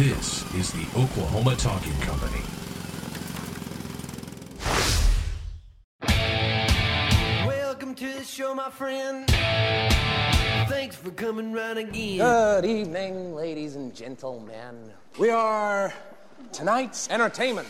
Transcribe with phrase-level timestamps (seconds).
[0.00, 2.40] This is the Oklahoma Talking Company.
[7.46, 9.28] Welcome to the show, my friend.
[10.70, 12.16] Thanks for coming round again.
[12.16, 14.90] Good evening, ladies and gentlemen.
[15.18, 15.92] We are
[16.50, 17.68] tonight's entertainment.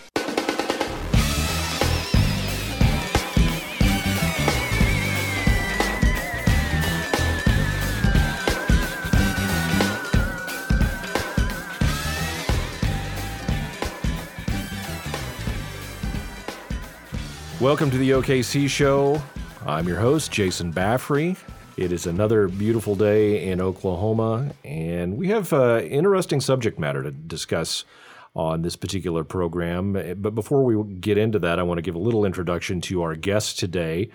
[17.60, 19.20] Welcome to the OKC Show.
[19.66, 21.36] I'm your host, Jason Baffrey.
[21.76, 27.10] It is another beautiful day in Oklahoma, and we have uh, interesting subject matter to
[27.10, 27.84] discuss
[28.34, 29.92] on this particular program.
[29.92, 33.14] But before we get into that, I want to give a little introduction to our
[33.14, 34.08] guest today.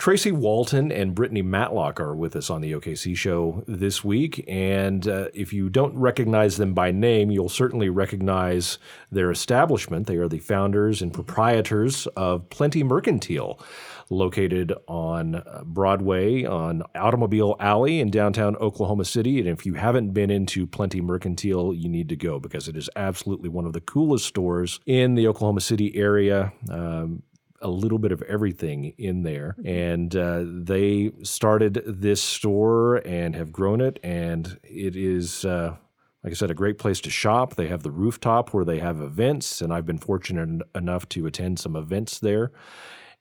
[0.00, 4.42] Traci Walton and Brittney Matlock are with us on the OKC show this week.
[4.48, 8.78] And uh, if you don't recognize them by name, you'll certainly recognize
[9.12, 10.06] their establishment.
[10.06, 13.60] They are the founders and proprietors of Plenty Mercantile,
[14.08, 19.38] located on uh, Broadway on Automobile Alley in downtown Oklahoma City.
[19.38, 22.88] And if you haven't been into Plenty Mercantile, you need to go because it is
[22.96, 26.54] absolutely one of the coolest stores in the Oklahoma City area.
[26.70, 27.22] Um,
[27.60, 29.56] a little bit of everything in there.
[29.64, 33.98] And uh, they started this store and have grown it.
[34.02, 35.76] And it is, uh,
[36.24, 37.54] like I said, a great place to shop.
[37.56, 39.60] They have the rooftop where they have events.
[39.60, 42.52] And I've been fortunate enough to attend some events there.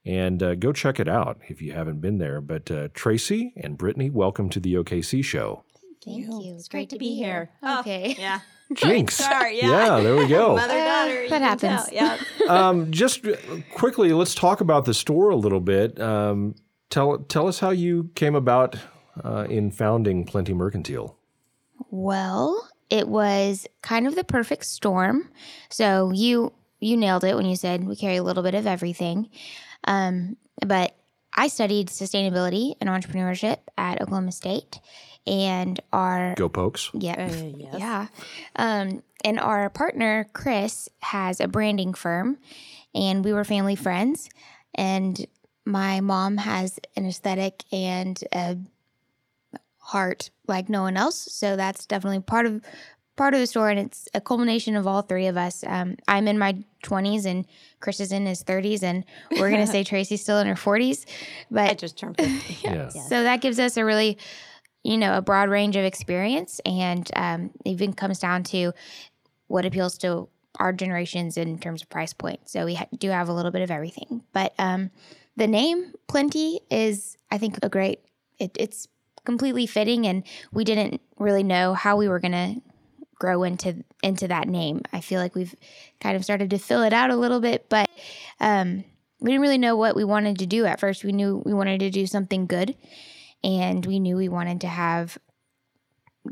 [0.05, 2.39] And uh, go check it out if you haven't been there.
[2.41, 5.63] But uh, Traci and Brittney, welcome to the OKC show.
[6.03, 6.55] Thank you.
[6.55, 7.49] It's great to be here.
[7.61, 8.15] Oh, Okay.
[8.19, 8.39] Yeah.
[8.73, 9.15] Jinx.
[9.15, 9.99] Sorry, yeah.
[9.99, 10.55] there we go.
[10.55, 11.29] Mother daughter.
[11.29, 11.91] that happens.
[11.91, 12.17] Yeah.
[12.47, 13.25] um, just
[13.73, 15.99] quickly, let's talk about the store a little bit.
[15.99, 16.55] Um,
[16.89, 18.75] tell tell us how you came about
[19.23, 21.17] uh, in founding Plenty Mercantile.
[21.89, 25.29] Well, it was kind of the perfect storm.
[25.69, 29.29] So you you nailed it when you said we carry a little bit of everything.
[29.85, 30.95] Um, but
[31.33, 34.79] I studied sustainability and entrepreneurship at Oklahoma State,
[35.27, 36.89] and our Go Pokes.
[36.93, 37.27] Yeah.
[37.29, 37.75] Uh, yes.
[37.77, 38.07] Yeah.
[38.55, 42.37] Um, and our partner, Chris, has a branding firm,
[42.95, 44.29] and we were family friends.
[44.75, 45.25] And
[45.65, 48.57] my mom has an aesthetic and a
[49.79, 51.17] heart like no one else.
[51.31, 52.61] So that's definitely part of
[53.15, 56.25] part of the store and it's a culmination of all three of us um, i'm
[56.25, 56.55] in my
[56.85, 57.45] 20s and
[57.81, 61.05] chris is in his 30s and we're going to say traci's still in her 40s
[61.51, 62.59] but I just turned 50.
[62.63, 62.87] Yeah.
[62.87, 64.17] so that gives us a really,
[64.83, 68.71] you know, a broad range of experience, and um, even comes down to
[69.47, 70.29] what appeals to
[70.59, 72.49] our generations in terms of price point.
[72.49, 74.91] So we ha- do have a little bit of everything, but um,
[75.35, 77.99] the name Plenty is, I think, a great.
[78.39, 78.87] It, it's
[79.25, 82.55] completely fitting, and we didn't really know how we were gonna
[83.19, 84.81] grow into into that name.
[84.93, 85.53] I feel like we've
[85.99, 87.89] kind of started to fill it out a little bit, but
[88.39, 88.83] um,
[89.19, 91.03] we didn't really know what we wanted to do at first.
[91.03, 92.75] We knew we wanted to do something good,
[93.43, 95.17] and we knew we wanted to have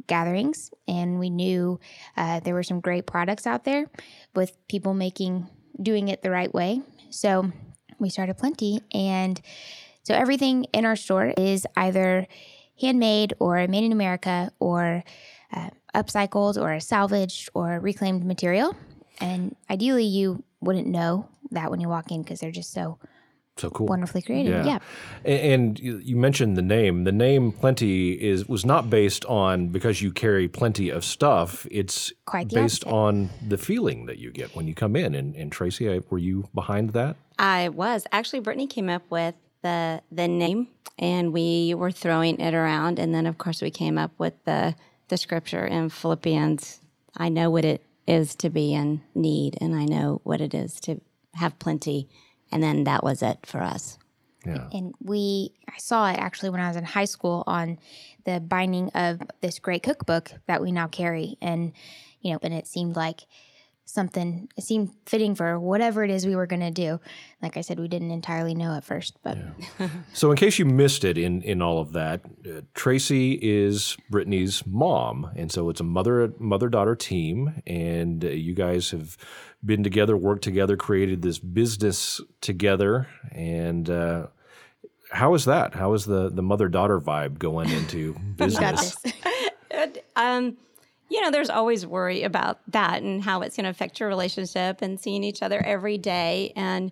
[0.07, 1.79] gatherings, and we knew
[2.15, 3.85] uh, there were some great products out there
[4.35, 5.47] with people making
[5.81, 6.81] doing it the right way.
[7.09, 7.51] So
[7.99, 9.39] we started Plenty, and
[10.03, 12.27] so everything in our store is either
[12.79, 15.03] handmade or made in America or
[15.53, 18.75] uh, upcycled or salvaged or reclaimed material.
[19.19, 22.99] And ideally, you wouldn't know that when you walk in because they're just so
[23.59, 23.87] So cool.
[23.87, 24.51] wonderfully created.
[24.51, 24.65] Yeah.
[24.65, 24.79] Yeah.
[25.25, 27.03] A- And you you mentioned the name.
[27.03, 31.65] The name Plenty is was not based on because you carry plenty of stuff.
[31.71, 32.95] It's Quite based opposite.
[32.95, 35.15] on the feeling that you get when you come in.
[35.15, 37.15] And, and Traci, I- were you behind that?
[37.39, 38.05] I was.
[38.11, 40.67] Actually, Brittney came up with the the name
[40.99, 42.99] and we were throwing it around.
[42.99, 44.75] And then, of course, we came up with the,
[45.09, 46.81] the scripture in Philippians
[47.19, 50.79] I know what it is to be in need, and I know what it is
[50.81, 51.01] to
[51.33, 52.07] have plenty.
[52.51, 53.97] And then that was it for us.
[54.45, 54.69] Yeah.
[54.71, 57.79] And we, I saw it actually when I was in high school on
[58.23, 61.37] the binding of this great cookbook that we now carry.
[61.41, 61.73] And,
[62.21, 63.21] you know, and it seemed like
[63.87, 66.99] something, it seemed fitting for whatever it is we were going to do.
[67.41, 69.37] Like I said, we didn't entirely know at first, but
[70.13, 74.65] So, in case you missed it in, in all of that, uh, Traci is Brittney's
[74.65, 79.17] mom, and so it's a mother mother daughter team, and uh, you guys have
[79.65, 83.89] been together, worked together, created this business together, and.
[83.89, 84.27] Uh,
[85.09, 85.73] how is that?
[85.73, 88.97] How is the, the mother daughter vibe going into business?
[90.15, 90.57] Um,
[91.09, 94.81] you know, there's always worry about that and how it's going to affect your relationship
[94.81, 96.51] and seeing each other every day.
[96.55, 96.91] And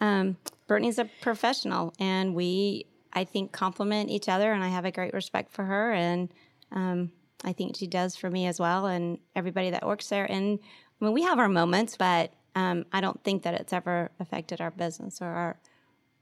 [0.00, 0.36] um,
[0.68, 4.52] Brittney's a professional, and we, I think, complement each other.
[4.52, 6.32] And I have a great respect for her, and
[6.72, 7.12] um,
[7.44, 10.30] I think she does for me as well, and everybody that works there.
[10.30, 10.58] And
[11.00, 14.60] I mean, we have our moments, but um, I don't think that it's ever affected
[14.60, 15.58] our business or our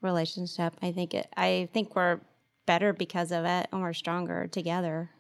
[0.01, 0.75] relationship.
[0.83, 1.29] I think it.
[1.37, 2.21] I think we're
[2.67, 5.11] better because of it, and we're stronger together.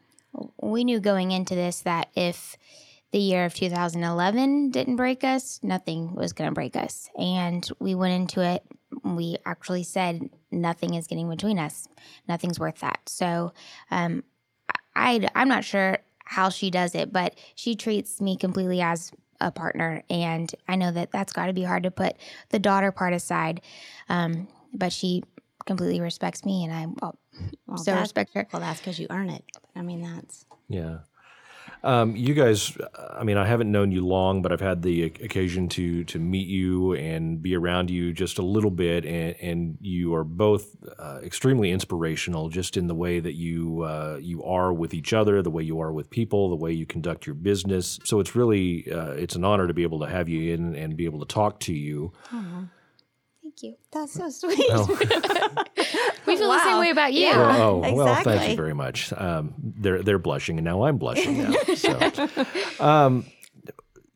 [0.60, 2.56] We knew going into this that if
[3.12, 7.10] the year of 2011 didn't break us, nothing was going to break us.
[7.18, 8.64] And we went into it,
[9.04, 11.86] we actually said, nothing is getting between us.
[12.26, 13.00] Nothing's worth that.
[13.06, 13.52] So
[13.90, 14.24] um,
[14.96, 19.50] I, I'm not sure how she does it, but she treats me completely as a
[19.50, 20.02] partner.
[20.08, 22.16] And I know that that's got to be hard to put
[22.48, 23.60] the daughter part aside.
[24.08, 25.22] Um, but she
[25.66, 27.18] completely respects me, and I well,
[27.76, 28.48] so respect her.
[28.52, 29.44] Well, that's because you earn it.
[29.74, 30.98] I mean, that's Yeah.
[31.84, 32.76] Um, you guys,
[33.10, 36.46] I mean, I haven't known you long, but I've had the occasion to to meet
[36.46, 41.18] you and be around you just a little bit, and, and you are both uh,
[41.24, 45.50] extremely inspirational, just in the way that you uh, you are with each other, the
[45.50, 47.98] way you are with people, the way you conduct your business.
[48.04, 50.96] So it's really uh, it's an honor to be able to have you in and
[50.96, 52.12] be able to talk to you.
[53.52, 53.76] Thank you.
[53.92, 54.58] that's so sweet.
[56.24, 57.22] We feel the same way about you.
[57.22, 57.56] Yeah.
[57.58, 59.12] Oh well, thank you very much.
[59.12, 61.52] Um, they're they're blushing, and now I'm blushing now.
[61.74, 62.28] so,
[62.80, 63.26] um,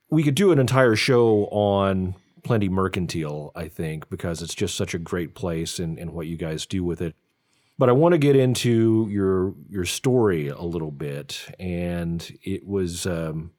[0.09, 4.95] we could do an entire show on Plenty Mercantile, I think, because it's just such
[4.95, 7.15] a great place and, and what you guys do with it.
[7.77, 13.05] But I want to get into your your story a little bit, and it was
[13.05, 13.56] um, a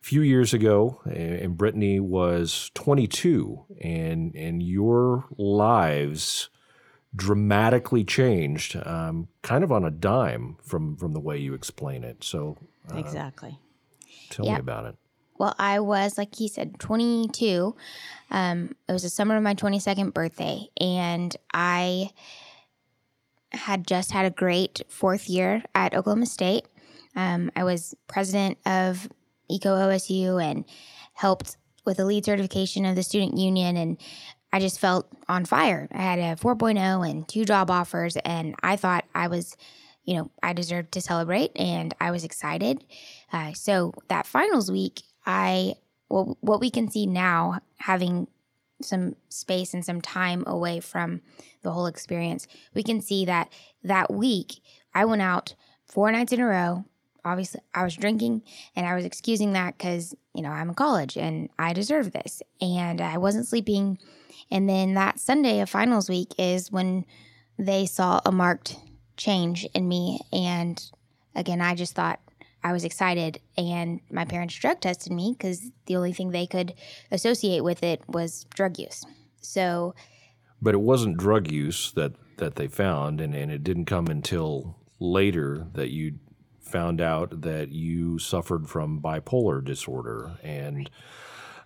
[0.00, 6.48] few years ago, and Brittany was 22, and and your lives
[7.14, 12.24] dramatically changed, um, kind of on a dime from from the way you explain it.
[12.24, 12.56] So
[12.94, 13.58] exactly.
[14.30, 14.96] tell me about it.
[15.38, 17.74] Well, I was, like he said, 22.
[18.30, 22.10] Um, it was the summer of my 22nd birthday, and I
[23.52, 26.66] had just had a great fourth year at Oklahoma State.
[27.16, 29.08] Um, I was president of
[29.50, 30.64] Eco OSU and
[31.14, 34.00] helped with the LEED certification of the student union, and
[34.52, 35.88] I just felt on fire.
[35.92, 39.56] I had a 4.0 and two job offers, and I thought I was,
[40.04, 42.84] you know, I deserved to celebrate, and I was excited.
[43.32, 45.74] Uh, so that finals week, I
[46.10, 48.26] well, what we can see now, having
[48.82, 51.20] some space and some time away from
[51.62, 53.52] the whole experience, we can see that
[53.84, 54.60] that week
[54.94, 55.54] I went out
[55.86, 56.84] four nights in a row.
[57.24, 58.42] Obviously, I was drinking
[58.76, 62.42] and I was excusing that because, you know, I'm in college and I deserve this.
[62.60, 63.98] And I wasn't sleeping.
[64.50, 67.04] And then that Sunday of finals week is when
[67.58, 68.76] they saw a marked
[69.16, 70.20] change in me.
[70.32, 70.82] And
[71.34, 72.20] again, I just thought
[72.62, 73.40] I was excited.
[73.56, 76.74] And my parents drug tested me because the only thing they could
[77.10, 79.04] associate with it was drug use.
[79.40, 79.94] So,
[80.60, 84.76] But it wasn't drug use that that they found, and, and it didn't come until
[84.98, 86.18] later that you
[86.70, 90.90] found out that you suffered from bipolar disorder and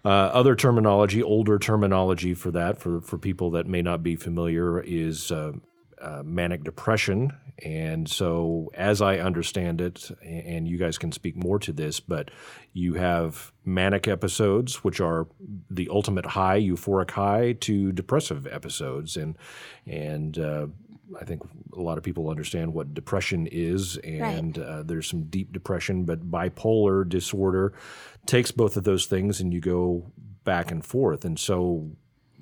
[0.04, 4.80] uh, other terminology, older terminology for that, for, for people that may not be familiar,
[4.80, 5.52] is uh,
[6.00, 7.32] uh, manic depression.
[7.64, 12.30] And so, as I understand it, and you guys can speak more to this, but
[12.72, 15.28] you have manic episodes, which are
[15.70, 19.38] the ultimate high, euphoric high, to depressive episodes, and
[19.86, 20.66] and uh,
[21.20, 21.42] I think
[21.76, 26.30] a lot of people understand what depression is, and uh, there's some deep depression, but
[26.30, 27.72] bipolar disorder
[28.26, 30.10] takes both of those things, and you go
[30.44, 31.90] back and forth, and so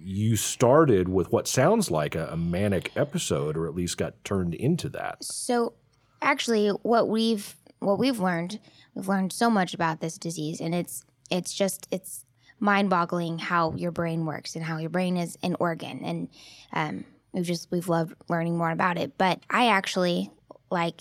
[0.04, 4.54] you started with what sounds like a, a manic episode, or at least got turned
[4.54, 5.22] into that.
[5.22, 5.74] So
[6.20, 8.58] actually what we've what we've learned,
[8.94, 12.24] we've learned so much about this disease and it's it's just it's
[12.60, 16.00] mind-boggling how your brain works and how your brain is an organ.
[16.04, 16.28] And
[16.72, 19.16] um, we've just we've loved learning more about it.
[19.18, 20.30] But I actually
[20.70, 21.00] like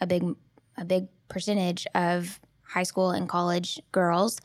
[0.00, 0.24] a big
[0.76, 4.40] a big percentage of high school and college girls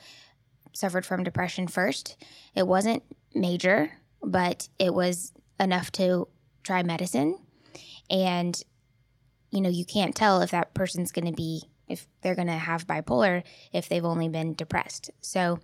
[0.74, 2.17] suffered from depression first.
[2.55, 3.03] It wasn't
[3.34, 3.91] major,
[4.22, 6.27] but it was enough to
[6.63, 7.39] try medicine.
[8.10, 8.60] And,
[9.51, 12.53] you know, you can't tell if that person's going to be, if they're going to
[12.53, 13.43] have bipolar
[13.74, 15.10] if they've only been depressed.
[15.22, 15.60] So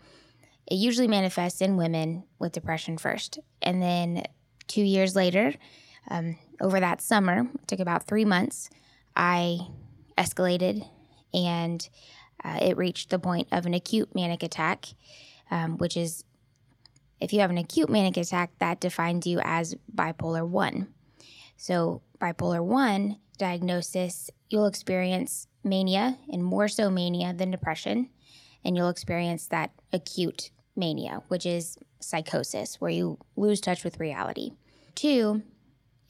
[0.65, 3.39] it usually manifests in women with depression first.
[3.61, 4.23] And then
[4.67, 5.53] two years later,
[6.09, 8.69] um, over that summer, it took about three months,
[9.15, 9.59] I
[10.17, 10.87] escalated
[11.33, 11.87] and
[12.43, 14.85] uh, it reached the point of an acute manic attack,
[15.49, 16.23] um, which is
[17.19, 20.87] if you have an acute manic attack, that defines you as bipolar 1.
[21.55, 28.09] So, bipolar 1 diagnosis, you'll experience mania and more so mania than depression.
[28.65, 34.51] And you'll experience that acute mania, which is psychosis, where you lose touch with reality.
[34.95, 35.43] Two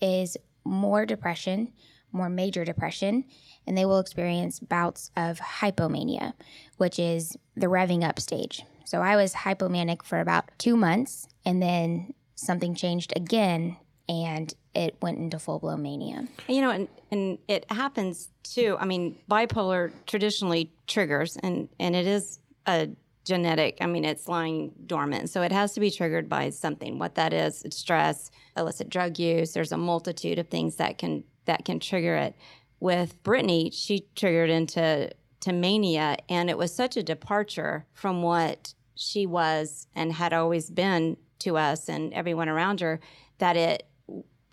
[0.01, 1.71] is more depression,
[2.11, 3.25] more major depression,
[3.65, 6.33] and they will experience bouts of hypomania,
[6.77, 8.63] which is the revving up stage.
[8.85, 14.97] So I was hypomanic for about two months, and then something changed again, and it
[15.01, 16.27] went into full blown mania.
[16.47, 18.77] You know, and, and it happens too.
[18.79, 22.89] I mean, bipolar traditionally triggers, and, and it is a
[23.23, 25.29] genetic, I mean, it's lying dormant.
[25.29, 26.99] So it has to be triggered by something.
[26.99, 29.53] What that is, it's stress, illicit drug use.
[29.53, 32.35] There's a multitude of things that can that can trigger it.
[32.79, 35.11] With Brittney, she triggered into
[35.41, 40.69] to mania, and it was such a departure from what she was and had always
[40.69, 42.99] been to us and everyone around her
[43.39, 43.87] that it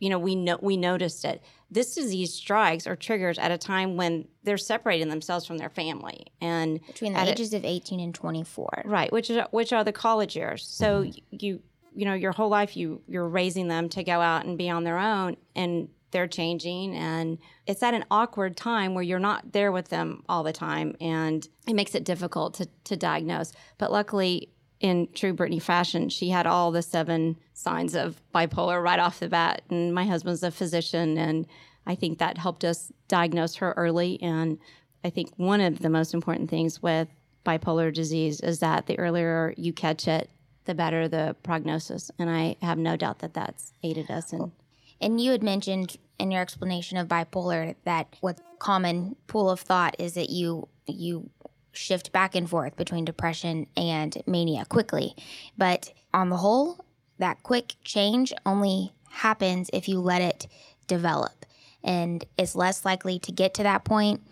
[0.01, 3.97] you know we know we noticed it this disease strikes or triggers at a time
[3.97, 8.01] when they're separating themselves from their family and Between the at a- ages of 18
[8.01, 8.83] and 24.
[8.87, 10.67] right which are which are the college years.
[10.67, 11.19] So mm-hmm.
[11.31, 11.63] you
[11.95, 14.85] you know your whole life you you're raising them to go out and be on
[14.85, 19.71] their own and they're changing and it's at an awkward time where you're not there
[19.71, 23.53] with them all the time and it makes it difficult to to diagnose.
[23.79, 24.51] But luckily
[24.81, 29.29] in true Brittney fashion, she had all the seven signs of bipolar right off the
[29.29, 29.63] bat.
[29.69, 31.47] And my husband's a physician, and
[31.87, 34.21] I think that helped us diagnose her early.
[34.23, 34.59] And
[35.05, 37.09] I think one of the most important things with
[37.45, 40.31] bipolar disease is that the earlier you catch it,
[40.65, 42.11] the better the prognosis.
[42.19, 44.53] And I have no doubt that that's aided us in.
[45.01, 49.97] And you had mentioned in your explanation of bipolar that what common pool of thought
[49.99, 51.31] is that you you
[51.73, 55.15] shift back and forth between depression and mania quickly.
[55.57, 56.85] But on the whole,
[57.19, 60.47] that quick change only happens if you let it
[60.87, 61.47] develop.
[61.83, 64.23] And it's less likely to get to that point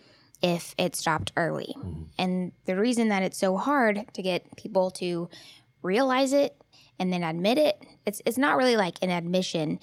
[0.42, 1.74] if it stopped early.
[1.76, 2.02] Mm-hmm.
[2.18, 5.28] And the reason that it's so hard to get people to
[5.82, 6.56] realize it
[6.98, 9.78] and then admit it, it's it's not really like an admission.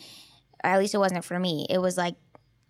[0.63, 1.65] At least it wasn't for me.
[1.69, 2.15] It was like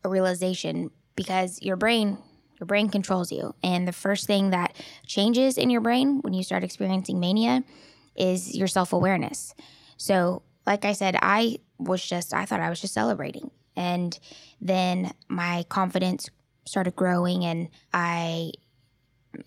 [0.04, 2.18] a realization because your brain
[2.60, 3.54] your brain controls you.
[3.64, 7.64] And the first thing that changes in your brain when you start experiencing mania
[8.16, 9.54] is your self-awareness.
[9.98, 13.52] So, like I said, I was just I thought I was just celebrating.
[13.76, 14.18] And
[14.62, 16.30] then my confidence
[16.66, 18.52] started growing and I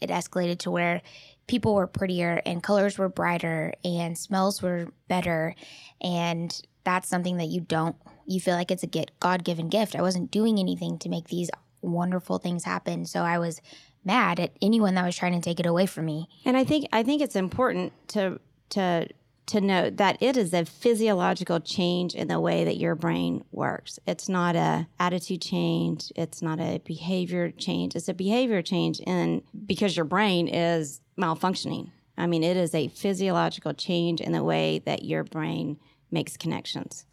[0.01, 1.03] it escalated to where
[1.47, 5.55] people were prettier and colors were brighter and smells were better
[6.01, 7.97] and that's something that you don't
[8.27, 11.51] you feel like it's a god-given gift i wasn't doing anything to make these
[11.83, 13.61] wonderful things happen so i was
[14.05, 16.87] mad at anyone that was trying to take it away from me And I think
[16.93, 19.09] I think it's important to to
[19.49, 23.99] to note that it is a physiological change in the way that your brain works.
[24.07, 27.97] It's not a attitude change, it's not a behavior change.
[27.97, 31.91] It's a behavior change in because your brain is malfunctioning.
[32.19, 35.79] I mean, it is a physiological change in the way that your brain
[36.11, 37.07] makes connections.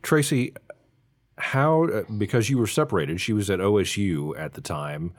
[0.00, 0.56] Traci,
[1.38, 5.12] how uh, because you were separated, she was at OSU at the time.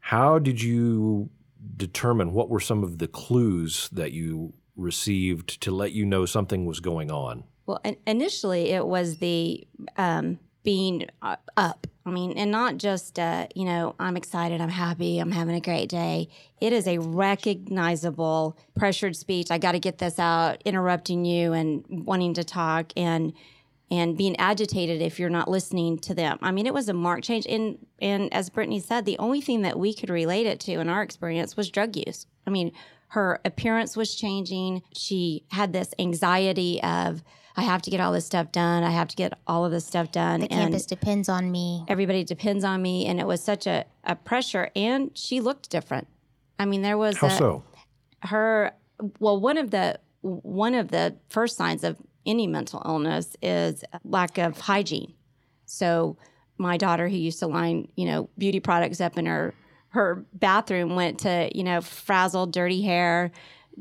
[0.00, 1.30] How did you
[1.76, 6.66] determine what were some of the clues that you received to let you know something
[6.66, 7.44] was going on?
[7.66, 9.66] Well, initially it was the
[9.96, 11.86] um, being uh, up.
[12.06, 15.60] I mean, and not just uh, you know I'm excited, I'm happy, I'm having a
[15.60, 16.28] great day.
[16.60, 19.50] It is a recognizable pressured speech.
[19.50, 23.32] I got to get this out, interrupting you and wanting to talk and
[23.94, 26.38] and being agitated if you're not listening to them.
[26.42, 27.46] I mean, it was a marked change.
[27.46, 30.88] And and as Brittney said, the only thing that we could relate it to in
[30.88, 32.26] our experience was drug use.
[32.46, 32.72] I mean,
[33.08, 34.82] her appearance was changing.
[34.92, 37.22] She had this anxiety of
[37.56, 38.82] I have to get all this stuff done.
[38.82, 40.40] I have to get all of this stuff done.
[40.40, 44.16] the campus depends on me everybody depends on me, and it was such a, a
[44.16, 44.70] pressure.
[44.74, 46.08] And she looked different.
[46.58, 47.64] I mean, there was How a, so?
[48.22, 48.72] her
[49.20, 54.38] well one of the one of the first signs of any mental illness is lack
[54.38, 55.14] of hygiene.
[55.66, 56.16] So
[56.58, 59.54] my daughter who used to line you know beauty products up in her
[59.88, 63.32] her bathroom went to you know frazzled dirty hair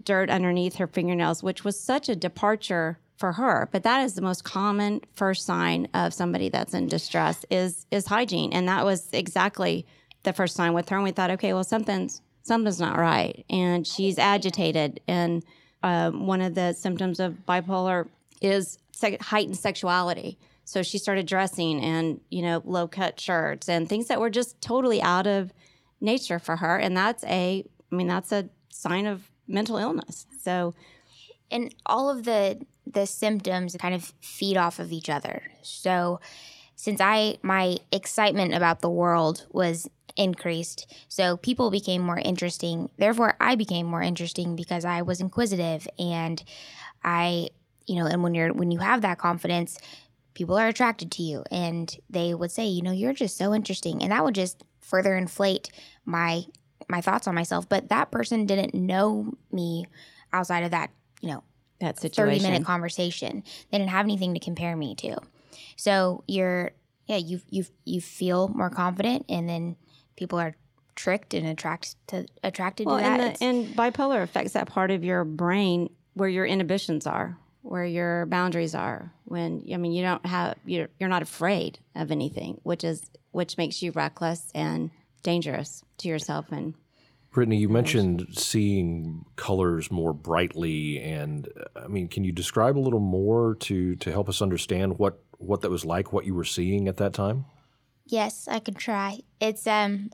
[0.03, 3.69] dirt underneath her fingernails which was such a departure for her.
[3.71, 8.05] But that is the most common first sign of somebody that's in distress is is
[8.07, 8.51] hygiene.
[8.51, 9.85] And that was exactly
[10.23, 10.97] the first sign with her.
[10.97, 13.45] And we thought okay well something's something's not right.
[13.50, 15.00] And she's agitated.
[15.07, 15.43] And
[15.83, 18.07] um, one of the symptoms of bipolar
[18.43, 18.77] is
[19.21, 24.19] heightened sexuality so she started dressing and you know low cut shirts and things that
[24.19, 25.51] were just totally out of
[26.00, 30.73] nature for her and that's a i mean that's a sign of mental illness so
[31.51, 35.43] and all of the the symptoms kind of feed off of each other.
[35.62, 36.19] So
[36.75, 42.89] since I my excitement about the world was increased, so people became more interesting.
[42.97, 46.43] Therefore, I became more interesting because I was inquisitive and
[47.03, 47.50] I,
[47.88, 49.78] you know, and when you're when you have that confidence,
[50.34, 54.02] people are attracted to you and they would say, you know, you're just so interesting.
[54.02, 55.70] And that would just further inflate
[56.06, 56.44] my
[56.90, 57.68] my thoughts on myself.
[57.70, 59.86] But that person didn't know me
[60.34, 60.90] outside of that,
[61.22, 61.44] you know,
[61.80, 62.40] That situation.
[62.42, 63.44] 30 minute conversation.
[63.72, 65.18] They didn't have anything to compare me to.
[65.75, 66.72] So you're
[67.08, 69.75] yeah, you you you feel more confident and then
[70.16, 70.56] people are
[70.96, 73.20] tricked and attract to attracted Well, to that.
[73.20, 77.86] and, the, and bipolar affects that part of your brain where your inhibitions are, where
[77.86, 79.12] your boundaries are.
[79.24, 83.01] When I mean, you don't have you're you're not afraid of anything, which is
[83.32, 84.91] which makes you reckless and
[85.24, 86.51] dangerous to yourself.
[86.51, 86.75] And
[87.34, 93.00] Brittney, you mentioned seeing colors more brightly, and I mean, can you describe a little
[93.00, 96.88] more to to help us understand what what that was like, what you were seeing
[96.88, 97.46] at that time?
[98.05, 99.20] Yes, I could try.
[99.39, 100.12] It's um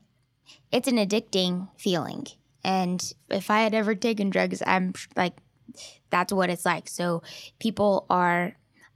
[0.71, 2.27] it's an addicting feeling.
[2.63, 5.33] And if I had ever taken drugs, I'm like
[6.09, 6.87] that's what it's like.
[6.87, 7.21] So
[7.59, 8.55] people are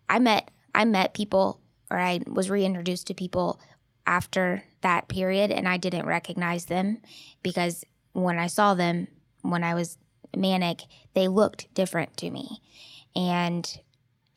[0.10, 3.60] I met I met people or I was reintroduced to people
[4.06, 7.02] after that period and I didn't recognize them
[7.42, 9.08] because when I saw them
[9.42, 9.98] when I was
[10.36, 12.62] manic, they looked different to me.
[13.16, 13.80] And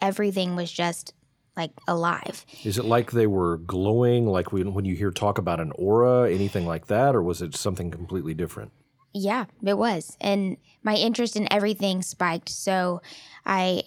[0.00, 1.14] everything was just
[1.56, 2.44] like alive.
[2.64, 6.66] Is it like they were glowing, like when, you hear talk about an aura, anything
[6.66, 8.72] like that, or was it something completely different?
[9.18, 10.16] Yeah, it was.
[10.20, 12.50] And my interest in everything spiked.
[12.50, 13.00] So
[13.46, 13.84] I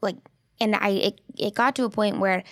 [0.00, 0.16] like
[0.58, 2.44] and I it, it got to a point where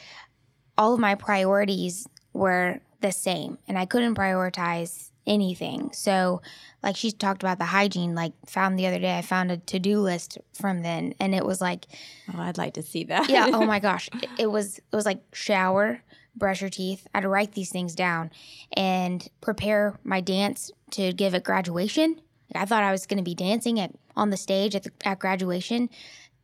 [0.76, 5.90] all of my priorities were the same and I couldn't prioritize anything.
[5.94, 6.42] So
[6.82, 9.98] like she talked about the hygiene, like found the other day I found a to-do
[10.00, 11.86] list from then and it was like
[12.34, 13.30] oh, I'd like to see that.
[13.30, 16.02] yeah oh my gosh it, it was it was like shower
[16.34, 17.06] brush your teeth.
[17.14, 18.30] I'd write these things down
[18.76, 22.20] and prepare my dance to give at graduation.
[22.54, 25.18] I thought i was going to be dancing at on the stage at, the, at
[25.18, 25.88] graduation.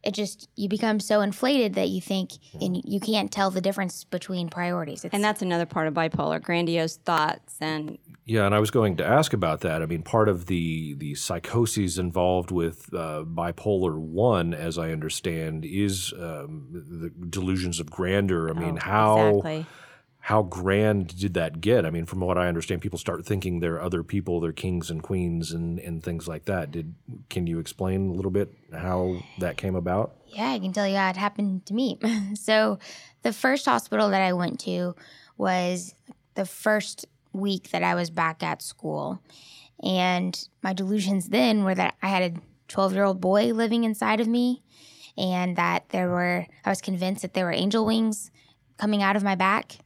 [0.02, 4.04] It just you become so inflated that you think and you can't tell the difference
[4.04, 5.04] between priorities.
[5.04, 8.98] It's, and that's another part of bipolar: grandiose thoughts and Yeah, and I was going
[8.98, 9.80] to ask about that.
[9.82, 15.64] I mean, part of the the psychoses involved with uh, bipolar one, as I understand,
[15.64, 18.50] is um, the delusions of grandeur.
[18.50, 19.66] I mean, how Oh, exactly.
[20.20, 21.86] how grand did that get?
[21.86, 25.02] I mean, from what I understand, people start thinking they're other people, they're kings and
[25.02, 26.70] queens and, and things like that.
[26.70, 26.94] Did
[27.30, 30.16] can you explain a little bit how that came about?
[30.26, 31.98] Yeah, I can tell you how it happened to me.
[32.34, 32.78] so,
[33.22, 34.94] the first hospital that I went to
[35.38, 35.94] was
[36.34, 37.06] the first
[37.38, 39.22] week that I was back at school.
[39.82, 44.20] And my delusions then were that I had a 12 year old boy living inside
[44.20, 44.62] of me,
[45.16, 48.30] and that there were, I was convinced that there were angel wings
[48.76, 49.78] coming out of my back.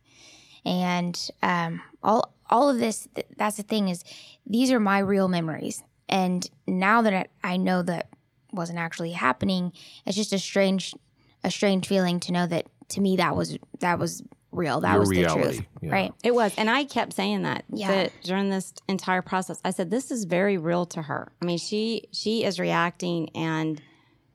[0.64, 4.04] And um, all, all of this, th- that's the thing is,
[4.46, 5.82] these are my real memories.
[6.08, 8.08] And now that I I know that
[8.52, 9.72] wasn't actually happening,
[10.04, 10.94] it's just a strange,
[11.42, 14.80] a strange feeling to know that to me that was that was real.
[14.80, 15.92] That Your was the truth, yeah.
[15.92, 16.12] right?
[16.22, 17.88] It was, and I kept saying that, Yeah.
[17.88, 19.60] that during this entire process.
[19.64, 23.80] I said, "This is very real to her." I mean, she she is reacting and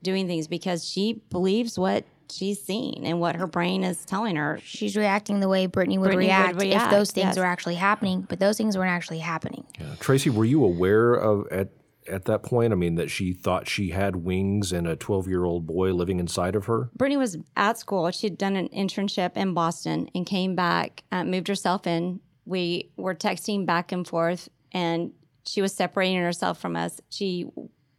[0.02, 4.60] doing things because she believes what she's seen and what her brain is telling her.
[4.62, 6.16] She's reacting the way Brittney would, Brittney
[6.54, 7.38] would react, if those things yes.
[7.38, 9.64] were actually happening, but those things weren't actually happening.
[9.80, 9.86] Yeah.
[9.98, 11.68] Traci, were you aware of at
[12.08, 12.72] at that point?
[12.72, 16.20] I mean, that she thought she had wings and a twelve year old boy living
[16.20, 16.90] inside of her.
[16.98, 18.10] Brittney was at school.
[18.10, 22.20] She had done an internship in Boston and came back, uh, moved herself in.
[22.44, 25.12] We were texting back and forth, and
[25.44, 27.00] she was separating herself from us.
[27.10, 27.46] She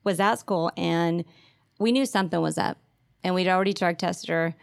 [0.04, 1.24] was at school, and
[1.80, 2.78] we knew something was up.
[3.24, 4.56] And we'd already drug tested her.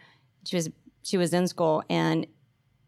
[0.45, 0.69] She was
[1.03, 2.27] she was in school, and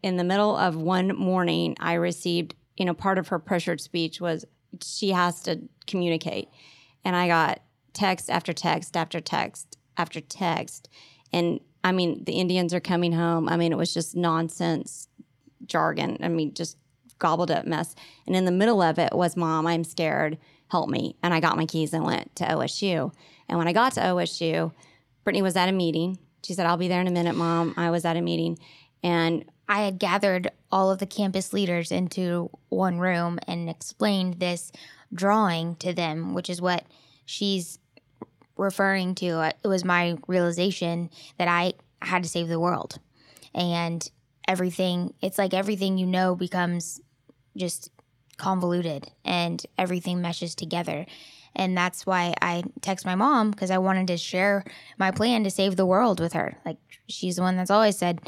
[0.02, 4.20] in the middle of one morning, I received, you know, part of her pressured speech
[4.20, 4.44] was
[4.82, 6.48] she has to communicate.
[7.04, 10.88] And I got text after text after text after text.
[11.32, 13.48] And I mean, the Indians are coming home.
[13.48, 15.08] I mean, it was just nonsense
[15.66, 16.18] jargon.
[16.20, 16.76] I mean, just
[17.18, 17.94] gobbled up mess.
[18.26, 20.38] And in the middle of it was, Mom, I'm scared.
[20.70, 21.16] Help me.
[21.22, 23.12] And I got my keys and went to OSU.
[23.48, 24.72] And when I got to OSU,
[25.24, 26.18] Brittney was at a meeting.
[26.44, 27.74] She said, I'll be there in a minute, Mom.
[27.76, 28.58] I was at a meeting.
[29.02, 34.72] And I had gathered all of the campus leaders into one room and explained this
[35.14, 36.84] drawing to them, which is what
[37.24, 37.78] she's
[38.56, 39.28] referring to.
[39.28, 42.98] Uh, it was my realization that I had to save the world.
[43.54, 44.10] And
[44.48, 47.00] everything, it's like everything you know becomes
[47.56, 47.92] just
[48.38, 51.06] convoluted and everything meshes together.
[51.54, 54.64] And that's why I text my mom because I wanted to share
[54.98, 56.56] my plan to save the world with her.
[56.66, 58.20] Like, she's the one that's always said,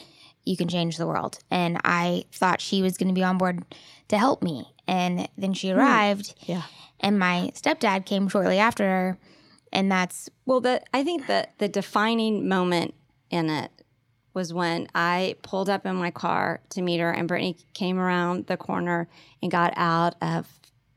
[0.45, 1.39] you can change the world.
[1.51, 3.65] And I thought she was going to be on board
[4.09, 4.67] to help me.
[4.87, 5.79] And then she hmm.
[5.79, 6.35] arrived.
[6.47, 6.63] Yeah.
[7.01, 9.19] And my stepdad came shortly after her.
[9.73, 12.95] And that's Well, the I think that the defining moment
[13.31, 13.71] in it
[14.35, 18.47] was when I pulled up in my car to meet her, and Brittney came around
[18.47, 19.09] the corner
[19.43, 20.49] and got out of.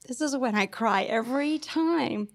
[0.07, 2.29] This is when I cry every time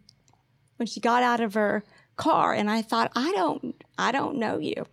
[0.77, 1.85] when she got out of her
[2.16, 4.87] car, and I thought, I don't, I don't know you.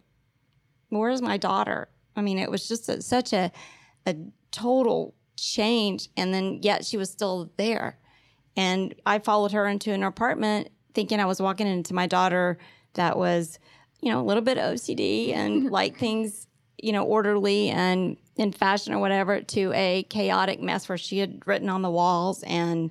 [0.89, 1.89] Where's my daughter?
[2.17, 3.51] I mean, it was just a, such a,
[4.05, 4.15] a
[4.51, 7.97] total change, and then yet she was still there.
[8.57, 12.57] And I followed her into an apartment thinking I was walking into my daughter
[12.95, 13.59] that was,
[14.01, 15.69] you know, a little bit OCD and mm-hmm.
[15.69, 20.97] like things, you know, orderly and in fashion or whatever to a chaotic mess where
[20.97, 22.89] she had written on the walls and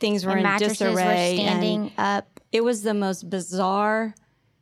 [0.00, 2.40] things were And in mattresses were standing and up.
[2.50, 4.14] it was the most bizarre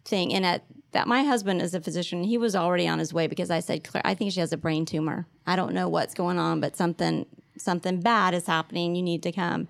[0.05, 0.35] thing.
[0.35, 2.25] And at that, my husband is a physician.
[2.25, 4.57] He was already on his way because I said, Claire, I think she has a
[4.57, 5.27] brain tumor.
[5.47, 7.27] I don't know what's going on, but something
[7.59, 8.95] something bad is happening.
[8.95, 9.69] You need to come.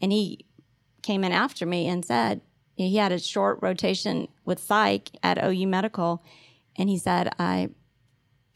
[0.00, 0.46] And he
[1.02, 2.40] came in after me and said
[2.76, 6.22] he had a short rotation with psych at OU Medical,
[6.76, 7.70] and he said, "I,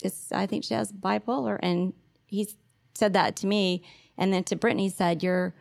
[0.02, 1.94] it's I think she has bipolar." And
[2.26, 2.48] he
[2.94, 3.82] said that to me,
[4.18, 5.54] and then to Brittney he said, "You're,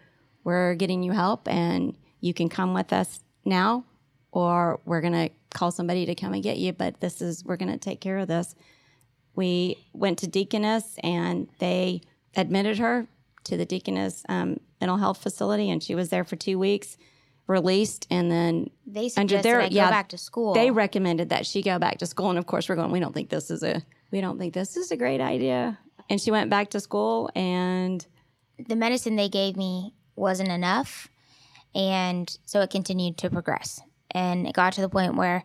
[0.43, 3.85] we're getting you help, and you can come with us now,
[4.31, 6.73] or we're gonna call somebody to come and get you.
[6.73, 8.55] But this is we're gonna take care of this."
[9.35, 12.01] We went to Deaconess, and they
[12.35, 13.07] admitted her
[13.45, 16.97] to the Deaconess um, mental health facility, and she was there for two weeks,
[17.47, 20.53] released, and then They under suggested their I go yeah, back to school.
[20.53, 22.91] They recommended that she go back to school, and of course, we're going.
[22.91, 23.81] We don't think this is a
[24.11, 25.77] we don't think this is a great idea.
[26.09, 28.05] And she went back to school, and
[28.67, 31.07] the medicine they gave me wasn't enough.
[31.75, 33.79] And so it continued to progress.
[34.11, 35.43] And it got to the point where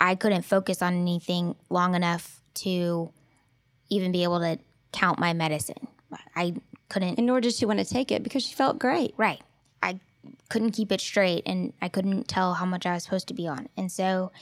[0.00, 3.10] I couldn't focus on anything long enough to
[3.90, 4.58] even be able to
[4.92, 5.88] count my medicine.
[6.36, 6.54] I
[6.88, 9.14] couldn't, and nor did she want to take it because she felt great.
[9.16, 9.40] right.
[9.82, 10.00] I
[10.48, 13.46] couldn't keep it straight and I couldn't tell how much I was supposed to be
[13.46, 13.68] on.
[13.76, 14.32] And so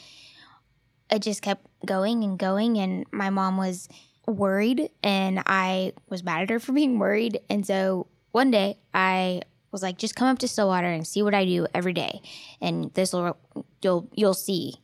[1.10, 2.78] it just kept going and going.
[2.78, 3.88] And my mom was
[4.26, 7.40] worried and I was mad at her for being worried.
[7.50, 11.34] And so one day I was like, just come up to Stillwater and see what
[11.34, 12.20] I do every day.
[12.60, 13.36] And this will,
[13.80, 14.74] you'll, you'll see.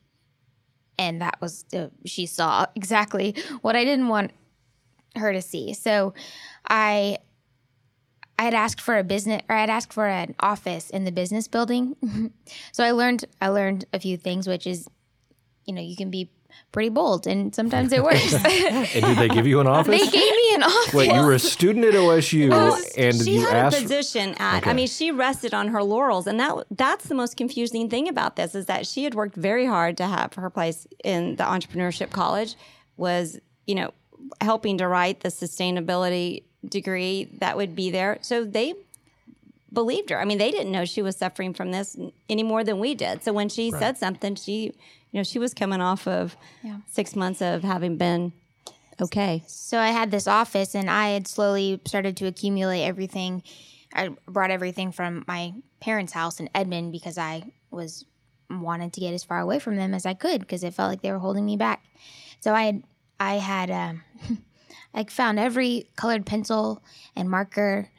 [0.99, 4.33] And that was, uh, she saw exactly what I didn't want
[5.15, 5.75] her to see.
[5.75, 6.15] So
[6.69, 7.19] I,
[8.39, 11.49] I had asked for a business or I'd asked for an office in the business
[11.49, 11.97] building.
[12.73, 14.89] so I learned I learned a few things, which is,
[15.65, 16.31] you know, you can be
[16.73, 18.35] pretty bold and sometimes it works.
[18.45, 20.01] And did they give you an office?
[20.01, 20.95] they gave me an office.
[20.95, 22.53] Wait, you were a student at OSU,
[22.99, 23.79] and she you had asked.
[23.79, 24.67] a position at.
[24.67, 28.37] I mean, she rested on her laurels, and that that's the most confusing thing about
[28.37, 32.11] this is that she had worked very hard to have her place in the entrepreneurship
[32.11, 32.55] college.
[32.97, 33.93] Was you know
[34.41, 38.75] helping to write the sustainability degree that would be there, so they
[39.73, 40.21] believed her.
[40.21, 41.97] I mean, they didn't know she was suffering from this
[42.29, 43.23] any more than we did.
[43.23, 44.73] So when she said something, she
[45.11, 46.37] you know she was coming off of
[46.87, 48.33] six months of having been
[49.01, 49.43] okay.
[49.47, 53.43] So I had this office and I had slowly started to accumulate everything.
[53.95, 58.05] I brought everything from my parents' house in Edmond because I was
[58.51, 61.03] wanted to get as far away from them as I could because it felt like
[61.03, 61.85] they were holding me back.
[62.41, 62.83] So I had
[63.21, 64.03] I had um,
[64.95, 66.83] I found every colored pencil
[67.17, 67.91] and marker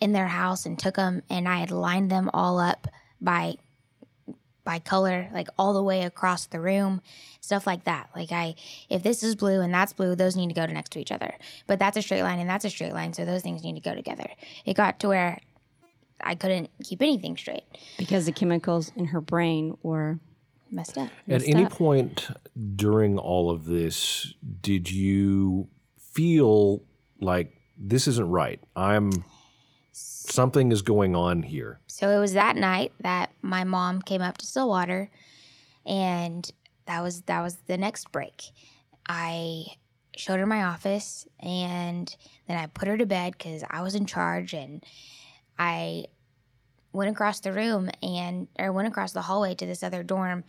[0.00, 2.86] in their house and took them and I had lined them all up
[3.20, 3.56] by
[4.66, 7.00] by color, like all the way across the room,
[7.40, 8.10] stuff like that.
[8.14, 8.56] Like I,
[8.90, 11.12] if this is blue and that's blue, those need to go to next to each
[11.12, 11.32] other.
[11.66, 13.80] But that's a straight line and that's a straight line, so those things need to
[13.80, 14.28] go together.
[14.66, 15.38] It got to where
[16.20, 17.64] I couldn't keep anything straight.
[17.96, 20.18] because the chemicals in her brain were
[20.70, 21.08] Messed up.
[21.28, 21.72] At any up.
[21.72, 22.28] point
[22.74, 26.82] during all of this, did you feel
[27.20, 28.60] like this isn't right?
[28.74, 29.12] I'm
[30.30, 31.80] something is going on here.
[31.86, 35.10] So it was that night that my mom came up to Stillwater,
[35.84, 36.50] and
[36.86, 38.50] that was that was the next break.
[39.08, 39.66] I
[40.16, 42.14] showed her my office, and
[42.48, 44.84] then I put her to bed because I was in charge, and
[45.58, 46.06] I
[46.92, 50.44] went across the room and or went across the hallway to this other dorm,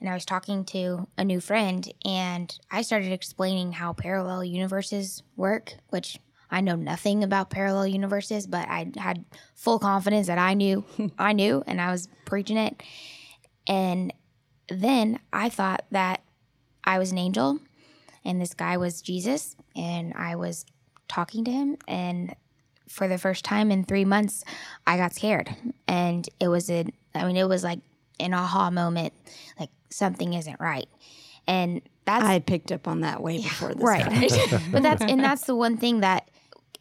[0.00, 5.22] and I was talking to a new friend, and I started explaining how parallel universes
[5.36, 6.18] work, which
[6.50, 10.84] I know nothing about parallel universes, but I had full confidence that I knew,
[11.18, 12.82] I knew, and I was preaching it.
[13.66, 14.12] And
[14.68, 16.22] then I thought that
[16.84, 17.60] I was an angel
[18.24, 20.66] and this guy was Jesus, and I was
[21.08, 21.76] talking to him.
[21.88, 22.34] And
[22.88, 24.44] for the first time in three months,
[24.86, 25.54] I got scared.
[25.88, 26.84] And it was a,
[27.14, 27.80] I mean, it was like
[28.18, 29.14] an aha moment,
[29.58, 30.88] like something isn't right.
[31.46, 33.82] And that's I had picked up on that way before this.
[33.82, 34.04] right
[34.72, 36.29] but that's and that's the one thing that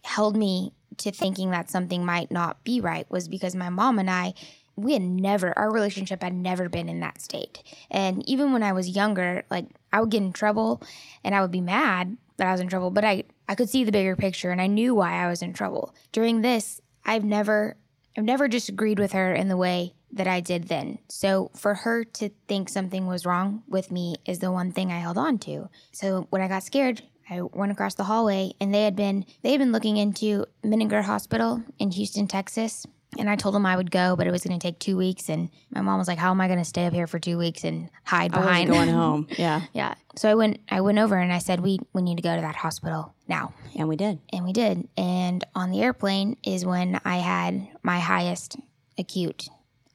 [0.10, 4.10] held me to thinking that something might not be right was because my mom and
[4.10, 4.34] i
[4.80, 7.63] we had never, our relationship had never been in that state.
[7.91, 10.82] And even when I was younger, like I would get in trouble
[11.24, 13.84] and I would be mad that I was in trouble, but I, I could see
[13.84, 15.93] the bigger picture and I knew why I was in trouble.
[16.12, 17.76] During this, I've never,
[18.17, 21.00] I've never disagreed with her in the way that I did then.
[21.10, 25.00] So for her to think something was wrong with me is the one thing I
[25.00, 25.69] held on to.
[25.91, 29.51] So when I got scared, I went across the hallway and they had been they
[29.51, 32.85] had been looking into Menninger Hospital in Houston, Texas.
[33.17, 35.29] And I told them I would go, but it was going to take two weeks.
[35.29, 37.39] And my mom was like, "How am I going to stay up here for two
[37.39, 39.27] weeks and hide I wasn't behind?" going home.
[39.37, 39.61] Yeah.
[39.73, 39.95] yeah.
[40.15, 40.59] So I went.
[40.69, 43.53] I went over and I said, "We we need to go to that hospital now."
[43.75, 44.19] And we did.
[44.31, 44.87] And we did.
[44.95, 48.57] And on the airplane is when I had my highest
[48.97, 49.49] acute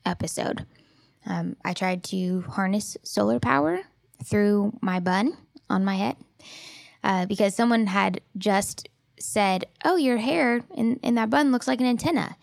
[0.04, 0.66] episode.
[1.24, 3.80] Um, I tried to harness solar power
[4.24, 5.36] through my bun
[5.70, 6.16] on my head
[7.04, 8.88] uh, because someone had just
[9.20, 12.36] said, Oh, your hair in, in that bun looks like an antenna.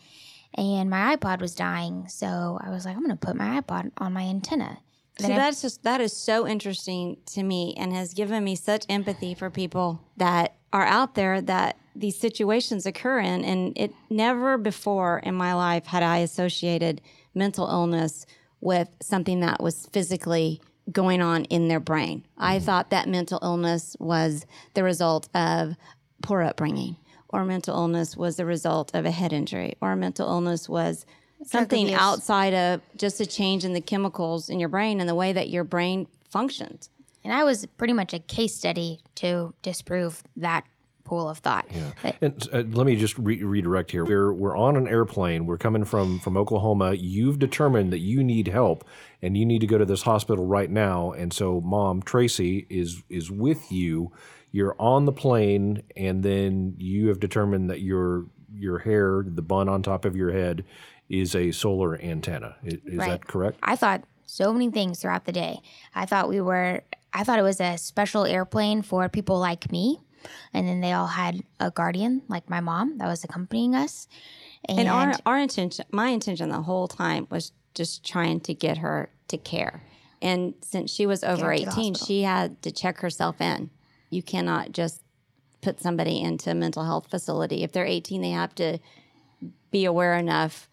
[0.54, 2.08] And my iPod was dying.
[2.08, 4.78] So I was like, I'm going to put my iPod on my antenna.
[5.20, 9.36] See, that's just that is so interesting to me and has given me such empathy
[9.36, 13.44] for people that are out there that these situations occur in.
[13.44, 17.02] And it never before in my life had I associated
[17.36, 18.26] mental illness
[18.62, 22.26] with something that was physically going on in their brain.
[22.38, 22.66] I mm-hmm.
[22.66, 25.76] thought that mental illness was the result of
[26.22, 26.98] poor upbringing,
[27.30, 31.06] or mental illness was the result of a head injury, or mental illness was
[31.44, 35.34] something outside of just a change in the chemicals in your brain and the way
[35.34, 36.90] that your brain functions.
[37.24, 40.66] And I was pretty much a case study to disprove that
[41.04, 41.66] pool of thought.
[42.04, 44.06] That- And uh, let me just re- redirect here.
[44.06, 45.46] We're we're on an airplane.
[45.46, 46.94] We're coming from from Oklahoma.
[46.94, 48.84] You've determined that you need help
[49.22, 51.12] and you need to go to this hospital right now.
[51.12, 54.12] And so, Mom Traci is is with you.
[54.54, 59.70] You're on the plane, and then you have determined that your your hair, the bun
[59.70, 60.66] on top of your head,
[61.08, 62.56] is a solar antenna.
[62.64, 63.10] I- Is, Right.
[63.12, 63.58] that correct?
[63.64, 65.60] I thought so many things throughout the day.
[65.96, 66.84] I thought we were,
[67.14, 70.00] I thought it was a special airplane for people like me.
[70.54, 74.08] And then they all had a guardian, like my mom, that was accompanying us.
[74.66, 78.78] And, And our our intention, my intention the whole time was just trying to get
[78.78, 79.84] her to care.
[80.22, 83.72] And since she was over her to the 18, she had to check herself in.
[84.10, 85.02] You cannot just
[85.62, 87.64] put somebody into a mental health facility.
[87.64, 88.80] If they're 18, they have to
[89.72, 90.70] be aware enough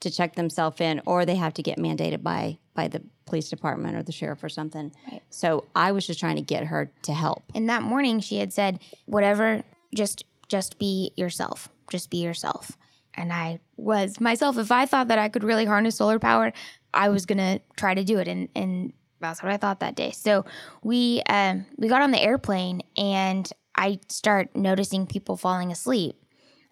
[0.00, 3.96] to check themselves in or they have to get mandated by by the police department
[3.96, 4.92] or the sheriff or something.
[5.10, 5.22] Right.
[5.30, 7.44] So I was just trying to get her to help.
[7.54, 9.62] and that morning she had said, whatever,
[9.94, 11.68] just, just be yourself.
[11.90, 12.76] Just be yourself.
[13.14, 14.58] And I was myself.
[14.58, 16.52] If I thought that I could really harness solar power,
[16.92, 18.28] I was gonna try to do it.
[18.28, 20.10] And, and that's what I thought that day.
[20.10, 20.44] So
[20.82, 26.16] we um, we got on the airplane and I start noticing people falling asleep.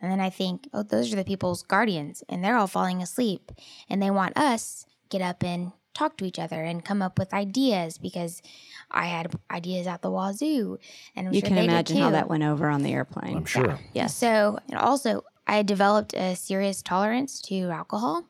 [0.01, 3.53] And then I think, oh, those are the people's guardians, and they're all falling asleep,
[3.89, 7.33] and they want us get up and talk to each other and come up with
[7.35, 8.43] ideas because
[8.91, 10.79] I had ideas out the wazoo,
[11.15, 13.37] and I'm You sure can they imagine how that went over on the airplane.
[13.37, 13.79] I'm sure.
[13.93, 14.15] Yes.
[14.15, 18.25] So, and also, I developed a serious tolerance to alcohol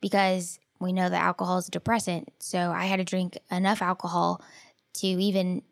[0.00, 2.32] because we know that alcohol is a depressant.
[2.38, 4.42] So, I had to drink enough alcohol
[4.94, 5.62] to even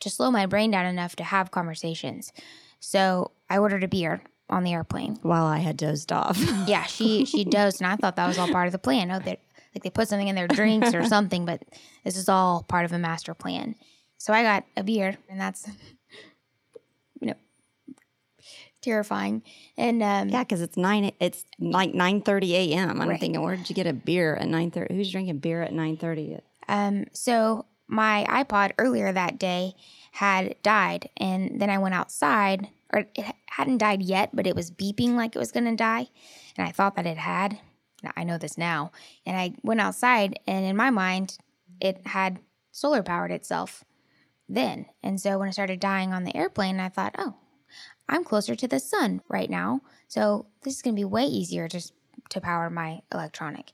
[0.00, 2.32] to slow my brain down enough to have conversations.
[2.80, 5.18] So, I ordered a beer on the airplane.
[5.22, 6.38] While I had dozed off.
[6.66, 9.10] Yeah, she she dosed, and I thought that was all part of the plan.
[9.10, 9.38] Oh, they
[9.74, 11.62] like they put something in their drinks or something, but
[12.04, 13.74] this is all part of a master plan.
[14.18, 15.66] So I got a beer, and that's
[17.20, 17.34] you know
[18.80, 19.42] terrifying.
[19.76, 21.12] And um, Yeah, because it's nine.
[21.20, 23.00] It's like nine thirty a.m.
[23.00, 23.20] I'm Right.
[23.20, 24.94] thinking, where did you get a beer at nine thirty?
[24.94, 26.38] Who's drinking beer at nine thirty?
[26.68, 29.74] Um, so my iPod earlier that day
[30.12, 34.70] had died, and then I went outside, or it hadn't died yet, but it was
[34.70, 36.08] beeping like it was gonna die,
[36.56, 37.58] and I thought that it had.
[38.16, 38.92] I know this now,
[39.26, 41.38] and I went outside, and in my mind,
[41.80, 42.38] it had
[42.72, 43.84] solar powered itself
[44.48, 47.34] then, and so when it started dying on the airplane, I thought, oh,
[48.08, 51.92] I'm closer to the sun right now, so this is gonna be way easier just
[52.30, 53.72] to power my electronic.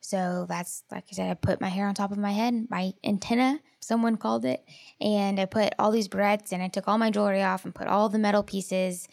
[0.00, 2.92] So that's like I said, I put my hair on top of my head, my
[3.02, 4.64] antenna, someone called it,
[5.00, 7.88] and I put all these barrettes and I took all my jewelry off and put
[7.88, 9.08] all the metal pieces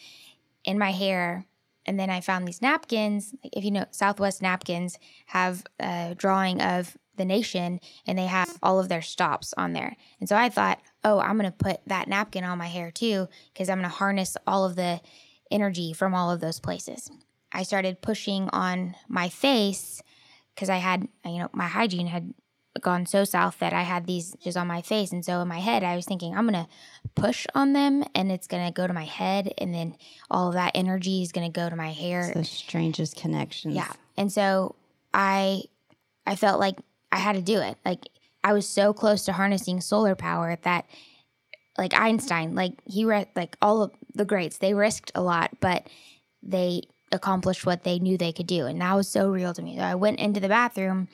[0.63, 1.45] in my hair.
[1.85, 3.35] And then I found these napkins.
[3.43, 8.79] If you know, Southwest napkins have a drawing of the nation and they have all
[8.79, 9.95] of their stops on there.
[10.19, 13.27] And so I thought, oh, I'm going to put that napkin on my hair too,
[13.53, 15.01] because I'm going to harness all of the
[15.51, 17.11] energy from all of those places.
[17.51, 20.01] I started pushing on my face
[20.55, 22.33] because I had, you know, my hygiene had
[22.81, 25.11] gone so south that I had these just on my face.
[25.11, 26.69] And so in my head, I was thinking, I'm going to
[27.15, 29.53] push on them and it's going to go to my head.
[29.57, 29.95] And then
[30.29, 32.31] all of that energy is going to go to my hair.
[32.33, 33.75] The strangest connections.
[33.75, 33.91] Yeah.
[34.17, 34.75] And so
[35.13, 35.63] I
[36.25, 36.77] I felt like
[37.11, 37.77] I had to do it.
[37.85, 38.07] Like
[38.43, 40.85] I was so close to harnessing solar power that
[41.77, 45.87] like Einstein, like he read like all of the greats, they risked a lot, but
[46.41, 49.77] they accomplished what they knew they could do, and that was so real to me.
[49.77, 51.07] So I went into the bathroom,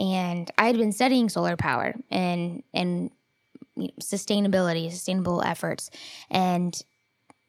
[0.00, 3.10] and I had been studying solar power and and
[3.76, 5.90] you know, sustainability, sustainable efforts,
[6.30, 6.80] and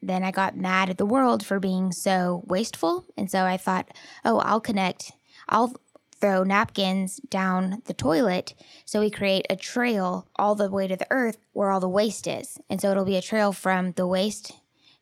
[0.02, 3.90] then I got mad at the world for being so wasteful, and so I thought,
[4.24, 5.12] oh, I'll connect,
[5.48, 5.74] I'll
[6.20, 11.06] throw napkins down the toilet so we create a trail all the way to the
[11.10, 12.58] earth where all the waste is.
[12.70, 14.52] And so it'll be a trail from the waste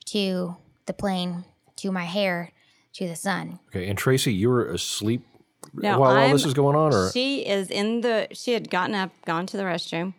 [0.06, 1.44] to the plane
[1.76, 2.52] to my hair
[2.94, 3.58] to the sun.
[3.68, 5.22] Okay, and Traci, you were asleep
[5.74, 8.28] No, while all I'm- this is going on, or She is in the.
[8.32, 10.14] She had gotten up, gone to the restroom,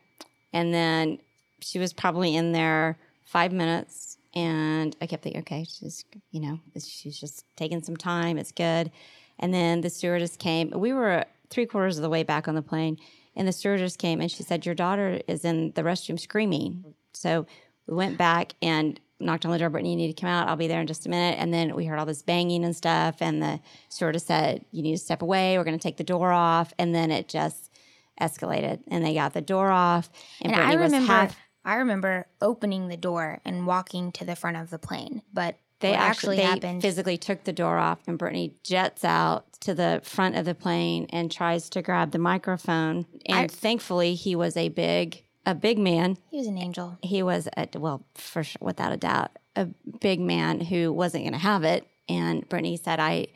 [0.53, 1.19] and then
[1.59, 4.17] she was probably in there five minutes.
[4.33, 8.37] And I kept thinking, okay, she's you know she's just taking some time.
[8.37, 8.91] It's good.
[9.39, 10.69] And then the stewardess came.
[10.71, 12.97] We were three quarters of the way back on the plane,
[13.35, 17.45] and the stewardess came and she said, "Your daughter is in the restroom screaming." So
[17.87, 19.69] we went back and knocked on the door.
[19.69, 20.47] Brittney, you need to come out.
[20.47, 21.37] I'll be there in just a minute.
[21.39, 23.21] And then we heard all this banging and stuff.
[23.21, 25.57] And the stewardess said, "You need to step away.
[25.57, 27.71] We're going to take the door off." And then it just
[28.19, 30.09] escalated, and they got the door off.
[30.41, 31.37] And, And I remember half.
[31.63, 35.21] I remember opening the door and walking to the front of the plane.
[35.31, 39.45] But They actually, actually, they happened physically took the door off, and Brittney jets out
[39.61, 43.05] to the front of the plane and tries to grab the microphone.
[43.27, 46.17] And thankfully, he was a big, a big man.
[46.29, 46.97] he was an angel.
[47.01, 49.65] He was, a, well, for sure, without a doubt, a
[49.99, 51.87] big man who wasn't going to have it.
[52.07, 53.27] And Brittney said, "I,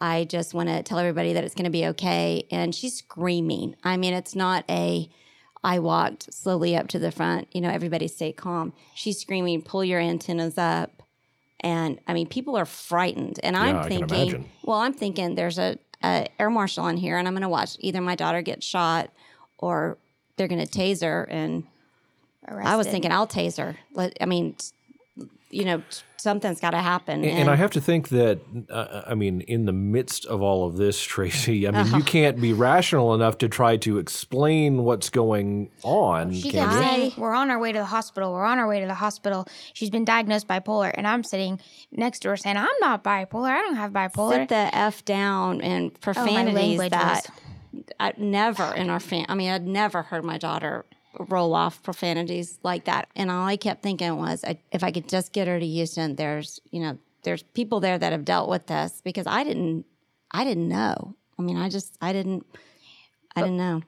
[0.00, 3.76] I just want to tell everybody that it's going to be okay." And she's screaming.
[3.84, 5.08] I mean, it's not a.
[5.64, 7.46] I walked slowly up to the front.
[7.52, 8.72] You know, everybody stay calm.
[8.94, 11.02] She's screaming, "Pull your antennas up!"
[11.60, 13.38] And I mean, people are frightened.
[13.42, 16.96] And Yeah, I'm I can thinking, well, I'm thinking there's a, a air marshal on
[16.96, 19.10] here, and I'm going to watch either my daughter get shot
[19.58, 19.98] or
[20.36, 21.28] they're going to taser her.
[21.30, 21.64] And
[22.46, 23.76] I was thinking, I'll taser.
[23.92, 24.56] Let, I mean,
[25.50, 25.82] you know,
[26.16, 27.22] something's got to happen.
[27.24, 28.40] And, and I have to think that,
[28.70, 31.98] uh, I mean, in the midst of all of this, Traci, I mean, Uh-huh.
[31.98, 36.32] you can't be rational enough to try to explain what's going on.
[36.32, 38.32] She can kept saying, "We're on our way to the hospital.
[38.32, 42.20] We're on our way to the hospital." She's been diagnosed bipolar, and I'm sitting next
[42.20, 43.50] to her saying, "I'm not bipolar.
[43.50, 47.26] I don't have bipolar." sit the f down and profanities language that
[47.98, 49.26] I never in our fam.
[49.28, 50.84] I mean, I'd never heard my daughter
[51.18, 55.08] roll off profanities like that, and all I kept thinking was, I, if I could
[55.08, 58.66] just get her to Houston, there's you know, there's people there that have dealt with
[58.66, 59.86] this because I didn't,
[60.30, 61.14] I didn't know.
[61.38, 62.46] I mean, I just, I didn't,
[63.36, 63.82] I didn't know.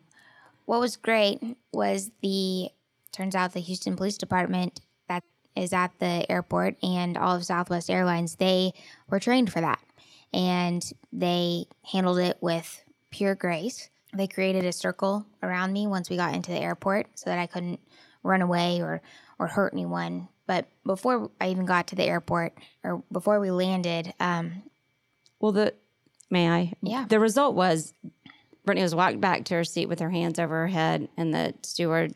[0.67, 1.41] what was great
[1.73, 2.71] was the
[3.13, 5.23] turns out the Houston Police Department that
[5.57, 8.73] is at the airport and all of Southwest Airlines they
[9.09, 9.79] were trained for that
[10.33, 12.83] and they handled it with
[13.15, 13.89] pure grace.
[14.13, 17.47] They created a circle around me once we got into the airport so that I
[17.47, 17.81] couldn't
[18.25, 19.01] run away or
[19.39, 20.29] or hurt anyone.
[20.47, 24.65] But before I even got to the airport or before we landed, um,
[25.41, 25.75] Well, the
[26.29, 26.73] may I?
[26.83, 27.07] Yeah.
[27.09, 27.95] The result was
[28.67, 31.55] Brittney was walked back to her seat with her hands over her head, and the
[31.63, 32.15] steward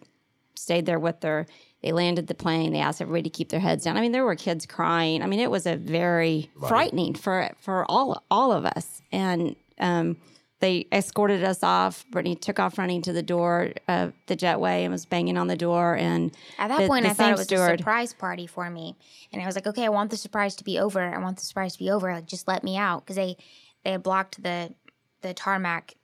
[0.57, 1.47] stayed there with her.
[1.83, 2.73] They landed the plane.
[2.73, 3.97] They asked everybody to keep their heads down.
[3.97, 5.23] I mean, there were kids crying.
[5.23, 9.01] I mean, it was a very frightening for for all all of us.
[9.13, 10.17] And um,
[10.61, 12.05] they escorted us off.
[12.13, 15.57] Brittney took off running to the door of the jetway and was banging on the
[15.57, 15.95] door.
[15.97, 18.69] And At that the- point, the I thought it was steward- a surprise party for
[18.71, 18.97] me,
[19.33, 21.01] and I was like, "Okay, I want the surprise to be over.
[21.01, 22.13] I want the surprise to be over.
[22.13, 23.37] Like, just let me out." Because they
[23.85, 24.75] they had blocked the
[25.23, 25.95] the tarmac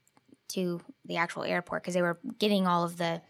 [0.48, 3.20] to the actual airport because they were getting all of the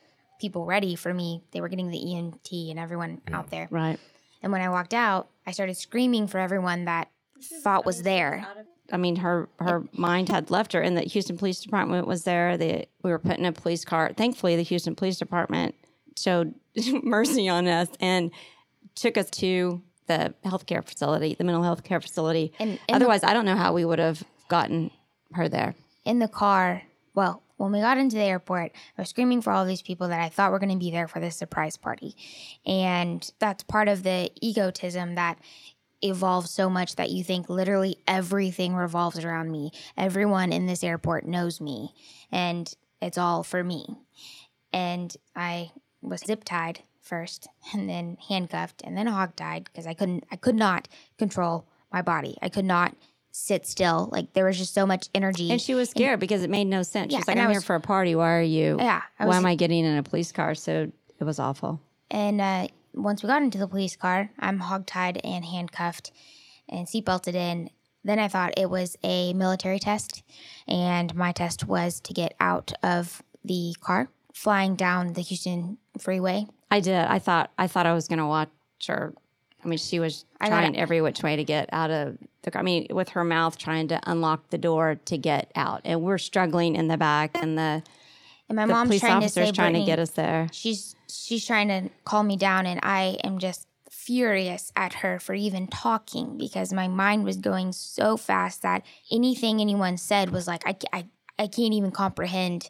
[0.40, 1.42] people ready for me.
[1.52, 3.68] They were getting the EMT and everyone out there.
[3.70, 3.98] Right.
[4.42, 7.08] And when I walked out, I started screaming for everyone that
[7.62, 8.46] thought was there.
[8.94, 12.56] I mean, her her mind had left her, and the Houston Police Department was there.
[12.56, 14.12] The, we were put in a police car.
[14.16, 15.74] Thankfully, the Houston Police Department
[16.16, 16.54] showed
[17.02, 18.30] mercy on us and
[18.94, 22.52] took us to the healthcare facility, the mental health care facility.
[22.60, 24.90] And- and the- Otherwise, I don't know how we would have gotten
[25.32, 25.74] her there.
[26.04, 26.82] in the car.
[27.14, 30.20] Well, when we got into the airport, I was screaming for all these people that
[30.20, 32.14] I thought were going to be there for this surprise party.
[32.66, 35.38] And that's part of the egotism that
[36.04, 39.70] evolves so much that you think literally everything revolves around me.
[39.96, 41.94] Everyone in this airport knows me,
[42.30, 43.86] and it's all for me.
[44.72, 45.70] And I
[46.02, 50.36] was zip tied first, and then handcuffed, and then hog tied because I couldn't, I
[50.36, 50.88] could not
[51.18, 52.36] control my body.
[52.42, 52.94] I could not
[53.30, 54.08] sit still.
[54.12, 55.50] Like there was just so much energy.
[55.50, 57.12] And she was scared because it made no sense.
[57.12, 58.14] Yeah, She's like, I'm here for a party.
[58.14, 58.76] Why are you?
[58.78, 60.54] Yeah, I Why was- am I getting in a police car?
[60.54, 61.80] So it was awful.
[62.10, 66.12] And uh, once we got into the police car, I'm hogtied and handcuffed
[66.68, 67.70] and seatbelted in.
[68.04, 70.22] then I thought it was a military test,
[70.68, 76.46] and my test was to get out of the car flying down the Houston freeway.
[76.70, 76.96] I did.
[76.96, 78.50] I thought I thought I was going to watch
[78.88, 79.14] her.
[79.64, 82.60] I mean, she was trying every which way to get out of the car.
[82.60, 86.18] I mean, with her mouth trying to unlock the door to get out, and we're
[86.18, 87.82] struggling in the back, and the,
[88.48, 90.48] And my the mom's police trying to officers say, trying to get us there.
[90.52, 95.34] she's she's trying to calm me down and i am just furious at her for
[95.34, 100.62] even talking because my mind was going so fast that anything anyone said was like
[100.66, 101.06] i, I,
[101.38, 102.68] I can't even comprehend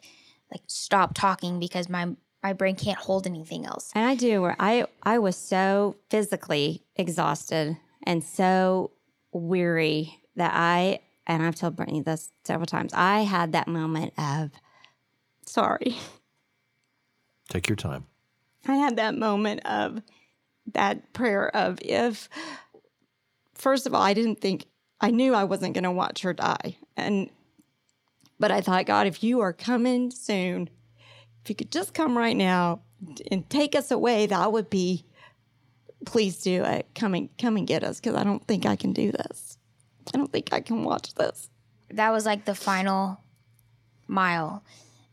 [0.51, 4.41] like stop talking because my my brain can't hold anything else And I do.
[4.43, 8.91] Where I I was so physically exhausted and so
[9.31, 12.93] weary that I and I've told Brittney this several times.
[12.93, 14.51] I had that moment of
[15.45, 15.97] sorry.
[17.49, 18.05] Take your time.
[18.67, 20.01] I had that moment of
[20.73, 22.29] that prayer of if
[23.53, 24.65] first of all, I didn't think
[24.99, 26.77] I knew I wasn't going to watch her die.
[26.97, 27.29] And
[28.39, 30.69] but I thought, God, if you are coming soon,
[31.43, 32.81] if you could just come right now
[33.31, 35.05] and take us away, that would be
[36.05, 36.87] please do it.
[36.95, 39.57] Come and come and get us because I don't think I can do this.
[40.13, 41.49] I don't think I can watch this.
[41.89, 43.21] that was like the final
[44.07, 44.63] mile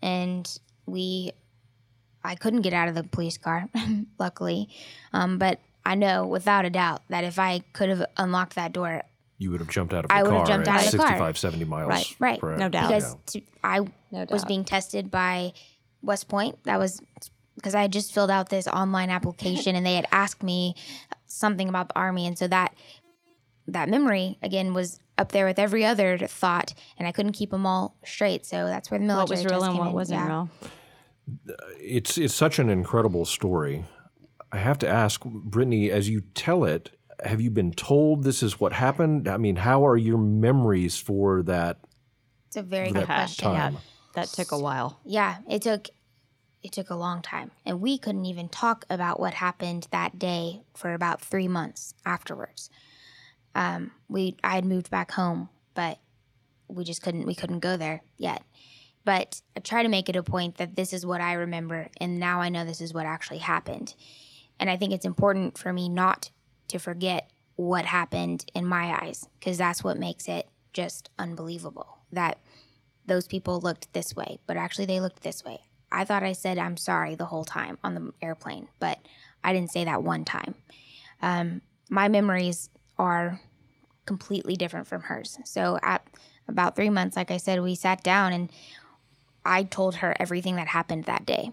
[0.02, 1.32] and we
[2.24, 3.68] i couldn't get out of the police car
[4.18, 4.68] luckily
[5.12, 9.02] um, but i know without a doubt that if i could have unlocked that door
[9.38, 10.18] You would have jumped out of the car.
[10.18, 11.06] I would have jumped at out of the car.
[11.08, 11.88] 65, 70 miles.
[11.88, 12.88] Right, right per no doubt.
[12.88, 13.40] because Yeah.
[13.40, 14.48] to, I was doubt.
[14.48, 15.52] being tested by
[16.02, 16.62] West Point.
[16.64, 17.00] That was
[17.56, 20.74] because I had just filled out this online application and they had asked me
[21.26, 22.74] something about the army, and so that
[23.68, 27.64] that memory again was up there with every other thought, and I couldn't keep them
[27.66, 28.44] all straight.
[28.44, 29.94] So that's where the military What was real test and came what in.
[29.94, 30.28] wasn't Yeah.
[30.28, 30.48] real.
[31.80, 33.84] it's it's such an incredible story.
[34.50, 36.90] I have to ask, Brittney, as you tell it,
[37.24, 39.28] have you been told this is what happened?
[39.28, 41.78] I mean, how are your memories for that
[42.48, 43.44] It's a very good question.
[43.52, 43.78] time?
[44.14, 45.00] That took a while.
[45.04, 45.88] Yeah, it took
[46.62, 50.62] it took a long time, and we couldn't even talk about what happened that day
[50.74, 52.68] for about three months afterwards.
[53.54, 55.98] Um, we I had moved back home, but
[56.68, 58.42] we just couldn't we couldn't go there yet.
[59.04, 62.18] But I try to make it a point that this is what I remember, and
[62.18, 63.94] now I know this is what actually happened.
[64.60, 66.30] And I think it's important for me not
[66.68, 71.98] to forget what happened in my eyes, because that's what makes it just unbelievable.
[72.12, 72.38] That
[73.06, 75.60] those people looked this way, but actually they looked this way.
[75.90, 78.98] I thought I said I'm sorry the whole time on the airplane, but
[79.44, 80.54] I didn't say that one time.
[81.20, 83.40] Um, my memories are
[84.06, 85.38] completely different from hers.
[85.44, 86.06] So at
[86.48, 88.50] about three months, like I said, we sat down and
[89.44, 91.50] I told her everything that happened that day,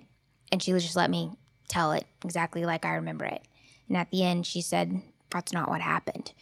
[0.52, 1.32] and she just let me
[1.68, 3.44] tell it exactly like I remember it.
[3.88, 6.34] And at the end, she said, "That's not what happened."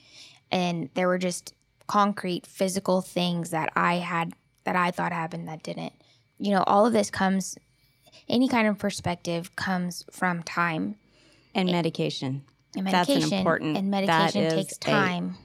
[0.52, 1.54] And there were just
[1.88, 4.34] concrete, physical things that I had
[4.66, 5.93] that I thought happened that didn't.
[6.38, 7.58] You know, all of this comes.
[8.28, 10.95] Any kind of perspective comes from time
[11.56, 12.43] And medication.
[12.78, 13.34] And That's medication.
[13.34, 13.78] an important.
[13.78, 15.36] and medication takes a- time.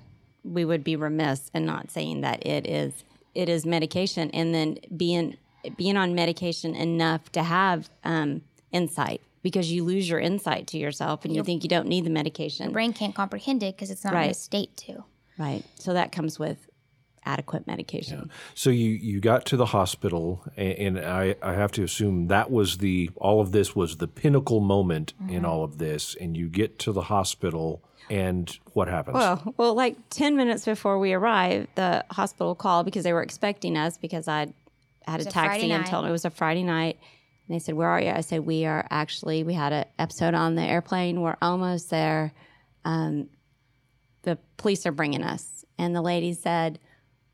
[0.44, 3.04] we would be remiss in not saying that it is
[3.34, 5.36] it is medication and then being
[5.76, 11.24] being on medication enough to have um, insight because you lose your insight to yourself
[11.24, 14.14] and you think you don't need the medication brain can't comprehend it because it's not
[14.14, 15.04] in a state to.
[15.38, 16.66] right so that comes with
[17.24, 21.82] adequate medication So you you got to the hospital, and, and I I have to
[21.82, 25.34] assume that was the all of this was the pinnacle moment Mm-hmm.
[25.34, 29.14] in all of this, and you get to the hospital, and what happens?
[29.14, 33.76] well well like 10 minutes before we arrived the hospital called because they were expecting
[33.76, 34.40] us because i
[35.06, 36.08] had a a taxi Friday until night.
[36.08, 36.98] it was a friday night
[37.46, 40.34] and they said where are you i said we are actually we had an episode
[40.34, 42.32] on the airplane we're almost there
[42.84, 43.28] um,
[44.22, 46.78] the police are bringing us and the lady said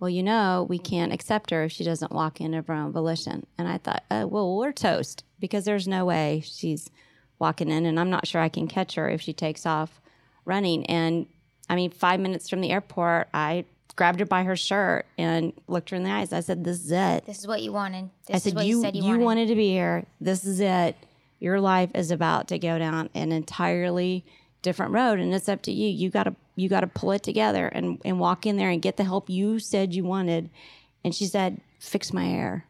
[0.01, 2.93] well you know we can't accept her if she doesn't walk in of her own
[2.93, 6.91] volition and i thought uh, well we're toast because there's no way she's
[7.39, 10.01] walking in and i'm not sure i can catch her if she takes off
[10.45, 11.27] running and
[11.69, 13.65] i mean five minutes from the airport i
[13.97, 16.93] grabbed her by her shirt and looked her in the eyes i said this is
[16.93, 18.11] it This is what you wanted.
[18.27, 19.25] This I is said, what you, you, said you, you wanted.
[19.25, 20.05] wanted to be here.
[20.21, 20.95] This is it.
[21.41, 24.25] Your life is about to go down an entirely
[24.63, 25.89] different road, and it's up to you.
[25.89, 29.05] You gotta you gotta pull it together and and walk in there and get the
[29.05, 30.51] help you said you wanted.
[31.05, 32.67] And she said, "Fix my hair."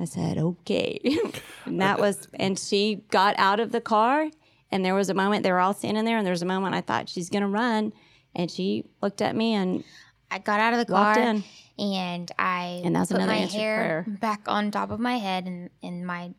[0.00, 1.00] I said, "Okay,"
[1.64, 2.28] and that was.
[2.34, 4.28] And she got out of the car,
[4.70, 6.74] and there was a moment they were all standing there, and there was a moment
[6.74, 7.92] I thought she's gonna run,
[8.34, 9.82] and she looked at me and
[10.30, 11.42] I got out of the car in.
[11.78, 14.16] and I And that's put another my hair prayer.
[14.20, 16.32] back on top of my head and in my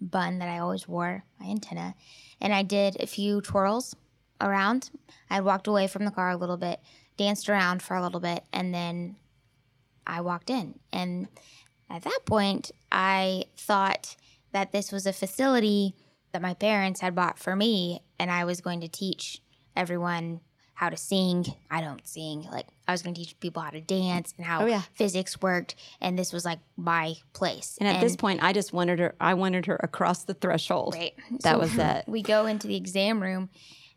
[0.00, 1.94] bun that I always wore, my antenna,
[2.40, 3.96] and I did a few twirls
[4.40, 4.90] around.
[5.30, 6.80] I walked away from the car a little bit
[7.16, 9.16] danced around for a little bit, and then
[10.06, 10.78] I walked in.
[10.92, 11.28] And
[11.90, 14.16] at that point, I thought
[14.52, 15.94] that this was a facility
[16.32, 19.40] that my parents had bought for me, and I was going to teach
[19.74, 20.40] everyone
[20.76, 21.46] how to sing.
[21.70, 22.46] I don't sing.
[22.52, 24.82] Like, I was going to teach people how to dance and how Oh, yeah.
[24.92, 25.74] physics worked.
[26.02, 27.78] And this was like my place.
[27.80, 29.14] And at this point, I just wanted her.
[29.18, 30.94] I wanted her across the threshold.
[30.94, 31.14] Right.
[31.40, 32.04] That So was it.
[32.06, 33.48] We go into the exam room,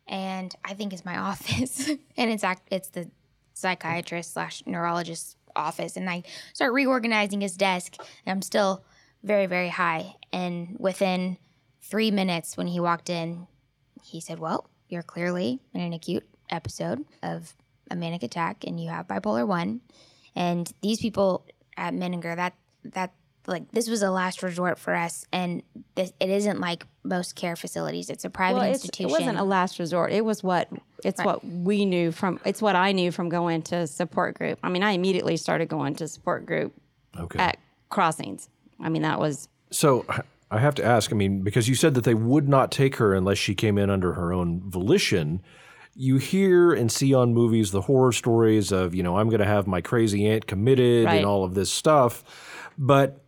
[0.08, 3.12] and I think it's my office, and it's act it's the
[3.54, 6.24] psychiatrist slash neurologist office, and I
[6.54, 7.96] start reorganizing his desk.
[8.26, 8.86] And I'm still
[9.22, 11.38] very very high, and within
[11.82, 13.48] three minutes when he walked in,
[14.02, 17.54] he said, "Well, you're clearly in an acute episode of
[17.92, 19.82] a manic attack, and you have bipolar one."
[20.36, 21.46] And these people
[21.78, 23.14] at Menninger, that that
[23.48, 25.64] like this was a last resort for us, and
[25.96, 28.10] this, it isn't like most care facilities.
[28.10, 30.12] It's a private Well, it's, it wasn't a last resort.
[30.12, 30.70] It was what
[31.04, 32.40] it's what we knew from.
[32.46, 34.60] It's what I knew from going to support group.
[34.64, 36.74] I mean, I immediately started going to support group
[37.18, 37.40] Okay.
[37.40, 37.58] at
[37.90, 38.50] crossings.
[38.80, 40.06] I mean, that was So
[40.52, 41.12] I have to ask.
[41.12, 43.90] I mean, because you said that they would not take her unless she came in
[43.90, 45.42] under her own volition.
[46.02, 49.46] You hear and see on movies the horror stories of, you know, I'm going to
[49.46, 51.18] have my crazy aunt committed Right.
[51.18, 52.24] and all of this stuff,
[52.78, 53.22] but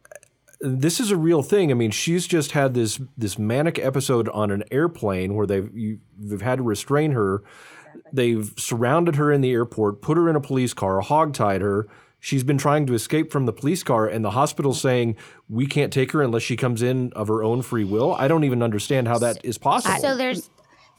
[0.62, 1.70] this is a real thing.
[1.72, 6.00] I mean, she's just had this this manic episode on an airplane where they've you,
[6.18, 7.44] they've had to restrain her.
[8.14, 11.88] They've surrounded her in the airport, put her in a police car, hogtied her.
[12.22, 15.18] She's been trying to escape from the police car, and the hospital's saying
[15.50, 18.14] we can't take her unless she comes in of her own free will.
[18.14, 20.00] I don't even understand how that is possible.
[20.00, 20.50] So there's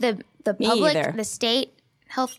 [0.01, 1.13] the the Me public, either.
[1.17, 1.79] the state
[2.09, 2.39] health.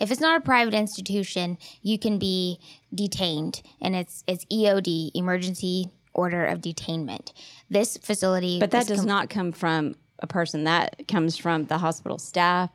[0.00, 2.58] If it's not a private institution, you can be
[2.94, 7.32] detained, and it's it's EOD, emergency order of detainment.
[7.70, 10.64] This facility, But that does com- not come from a person.
[10.64, 12.70] That comes from the hospital staff,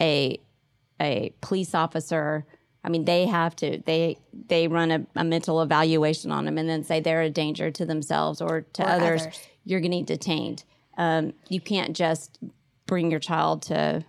[0.00, 0.38] a
[1.00, 2.44] a police officer.
[2.82, 4.16] I mean, they have to they
[4.48, 7.84] they run a, a mental evaluation on them and then say they're a danger to
[7.86, 9.22] themselves or to Or others.
[9.22, 9.40] others.
[9.64, 10.64] You're getting detained.
[10.96, 12.38] Um, you can't just
[12.90, 14.04] bring your child to,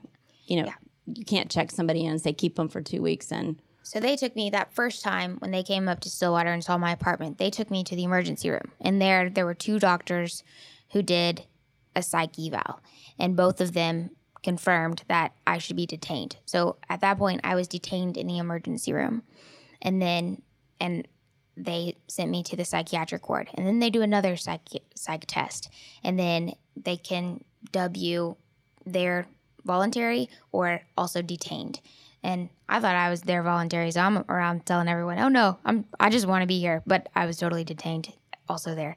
[0.48, 0.70] you know,
[1.06, 4.16] you can't check somebody in and say keep them for two weeks and So they
[4.16, 7.38] took me that first time when they came up to Stillwater and saw my apartment.
[7.38, 10.44] They took me to the emergency room, and there there were two doctors
[10.92, 11.46] who did
[11.96, 12.80] a psych eval,
[13.20, 14.12] and both of them
[14.44, 16.38] confirmed that I should be detained.
[16.46, 19.24] So at that point, I was detained in the emergency room,
[19.82, 20.42] and then
[20.80, 21.08] and
[21.56, 25.70] they sent me to the psychiatric ward, and then they do another psych psych test,
[26.04, 28.38] and then they can dub you
[28.86, 29.28] they're
[29.66, 31.80] voluntary or also detained.
[32.24, 35.86] And I thought I was there voluntary, so I'm around telling everyone, "Oh no, I'm
[36.00, 38.14] I just want to be here," but I was totally detained,
[38.48, 38.96] also there.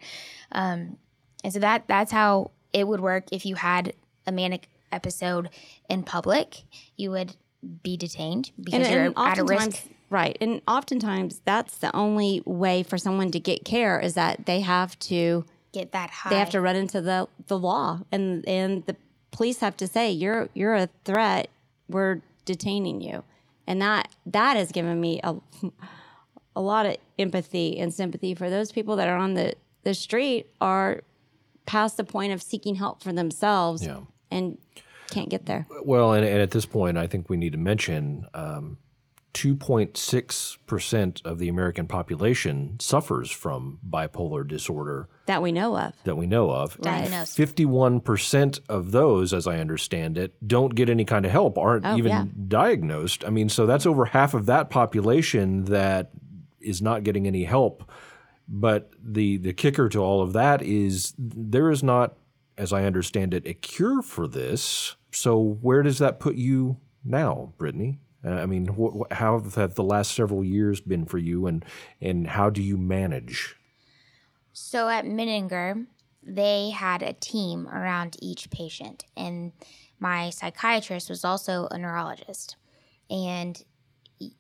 [0.53, 0.99] Um,
[1.43, 3.95] and so that that's how it would work if you had
[4.27, 5.49] a manic episode
[5.89, 6.65] in public.
[6.97, 7.37] You would
[7.83, 9.85] be detained because you're at a risk.
[10.11, 10.37] Right.
[10.41, 14.99] And oftentimes that's the only way for someone to get care is that they have
[15.01, 16.31] to Get that high.
[16.31, 18.97] they have to run into the, the law and and the
[19.35, 21.49] police have to say you're you're a threat.
[21.89, 23.23] We're detaining you.
[23.67, 25.37] And that that has given me a
[26.57, 30.47] a lot of empathy and sympathy for those people that are on the, the street
[30.61, 31.01] are
[31.67, 34.01] past the point of seeking help for themselves Yeah.
[34.31, 34.57] and
[35.11, 35.67] can't get there.
[35.85, 38.79] Well, and, and at this point, I think we need to mention um,
[39.35, 45.93] 2.6% of the American population suffers from bipolar disorder That we know of.
[46.05, 46.81] that we know of.
[46.81, 47.37] Diagnosed.
[47.39, 51.97] 51% of those, as I understand it, don't get any kind of help, aren't Oh,
[51.97, 52.25] even yeah.
[52.49, 53.25] diagnosed.
[53.25, 56.11] I mean, so that's over half of that population that
[56.61, 57.91] is not getting any help.
[58.49, 62.17] But the, the kicker to all of that is there is not,
[62.59, 64.97] as I understand it, a cure for this.
[65.13, 67.99] So where does that put you now, Brittney?
[68.25, 71.65] Uh, I mean, wh- how have the last several years been for you, and
[72.01, 73.57] and how do you manage?
[74.53, 75.87] So at Menninger,
[76.23, 79.53] they had a team around each patient, and
[79.99, 82.57] my psychiatrist was also a neurologist.
[83.11, 83.63] And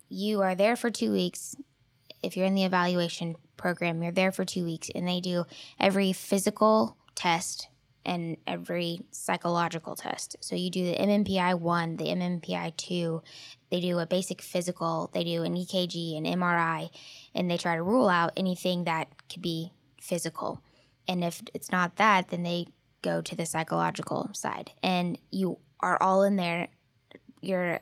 [0.08, 1.54] you are there for two weeks.
[2.22, 5.44] If you're in the evaluation program, you're there for two weeks, and they do
[5.78, 7.68] every physical test
[8.04, 10.36] and every psychological test.
[10.40, 13.22] So you do the MMPI 1, the MMPI 2,
[13.74, 16.90] they do a basic physical, they do an EKG, an MRI,
[17.34, 20.62] and they try to rule out anything that could be physical.
[21.08, 22.68] And if it's not that, then they
[23.02, 24.70] go to the psychological side.
[24.84, 26.68] And you are all in there.
[27.40, 27.80] You're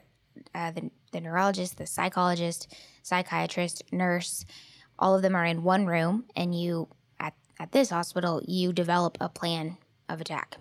[0.54, 4.46] uh, the, the neurologist, the psychologist, psychiatrist, nurse,
[4.98, 6.24] all of them are in one room.
[6.34, 6.88] And you,
[7.20, 9.76] at, at this hospital, you develop a plan
[10.08, 10.56] of attack.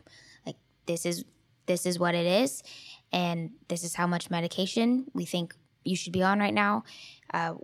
[0.45, 0.57] Like,
[0.87, 1.23] this is
[1.67, 2.63] this is what it is
[3.11, 6.83] and this is how much medication we think you should be on right now.
[7.33, 7.55] Uh,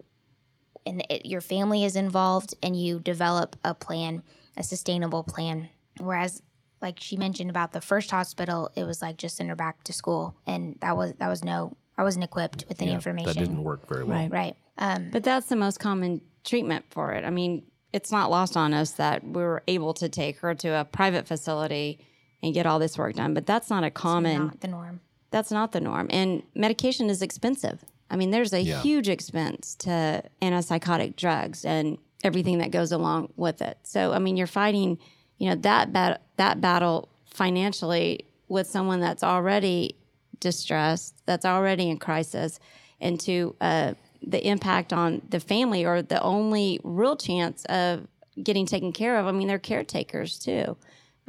[0.86, 4.24] and it, your family is involved, and you develop a plan,
[4.56, 5.70] a sustainable plan.
[6.00, 6.42] Whereas,
[6.82, 9.94] like she mentioned about the first hospital, it was like just send her back to
[9.94, 13.34] school, and that was that was no, I wasn't equipped with any information.
[13.34, 14.18] That didn't work very well.
[14.18, 14.32] Right.
[14.32, 14.56] Right.
[14.78, 17.26] Um, But that's the most common treatment for it.
[17.26, 20.70] I mean, it's not lost on us that we were able to take her to
[20.70, 22.00] a private facility
[22.44, 25.02] and get all this work done, but that's not a common not the norm.
[25.38, 26.08] That's not the norm.
[26.10, 27.86] And medication is expensive.
[28.10, 28.82] I mean, there's a Yeah.
[28.82, 33.78] huge expense to antipsychotic drugs and everything that goes along with it.
[33.84, 34.98] So, I mean, you're fighting,
[35.38, 39.96] you know, that bat- that battle financially with someone that's already
[40.40, 42.60] distressed, that's already in crisis,
[43.00, 43.94] and to uh,
[44.26, 48.08] the impact on the family or the only real chance of
[48.42, 49.28] getting taken care of.
[49.28, 50.78] I mean, they're caretakers too.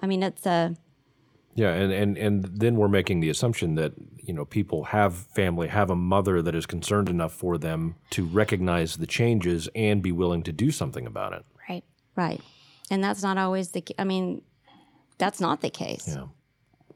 [0.00, 0.74] I mean, it's a
[1.58, 5.66] Yeah, and, and and then we're making the assumption that you know people have family,
[5.66, 10.12] have a mother that is concerned enough for them to recognize the changes and be
[10.12, 11.44] willing to do something about it.
[11.68, 11.82] Right.
[12.14, 12.40] Right.
[12.92, 14.42] And that's not always the I mean,
[15.18, 16.04] that's not the case.
[16.06, 16.26] Yeah.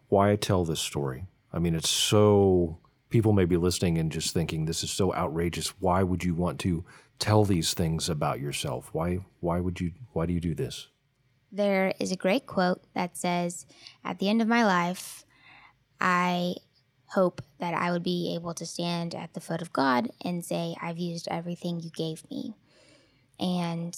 [0.06, 1.26] Why tell this story?
[1.52, 5.70] I mean, it's so people may be listening and just thinking this is so outrageous.
[5.80, 6.84] Why would you want to
[7.18, 8.90] tell these things about yourself?
[8.92, 10.86] Why why would you why do you do this?
[11.52, 13.66] There is a great quote that says,
[14.02, 15.24] At the end of my life,
[16.00, 16.54] I
[17.06, 20.74] hope that I would be able to stand at the foot of God and say,
[20.80, 22.54] I've used everything you gave me.
[23.38, 23.96] And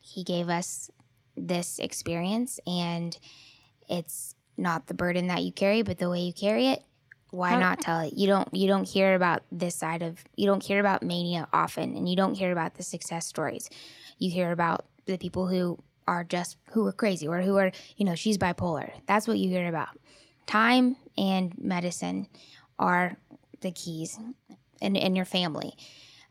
[0.00, 0.90] He gave us
[1.36, 3.16] this experience, and
[3.88, 6.82] it's not the burden that you carry, but the way you carry it.
[7.30, 8.14] Why not tell it?
[8.14, 11.94] You don't you don't hear about this side of you don't hear about mania often
[11.94, 13.68] and you don't hear about the success stories.
[14.18, 15.78] You hear about the people who
[16.08, 18.90] are just who are crazy or who are, you know, she's bipolar.
[19.06, 19.90] That's what you hear about.
[20.46, 22.26] Time and medicine
[22.78, 23.16] are
[23.60, 24.18] the keys
[24.80, 25.72] in, in your family.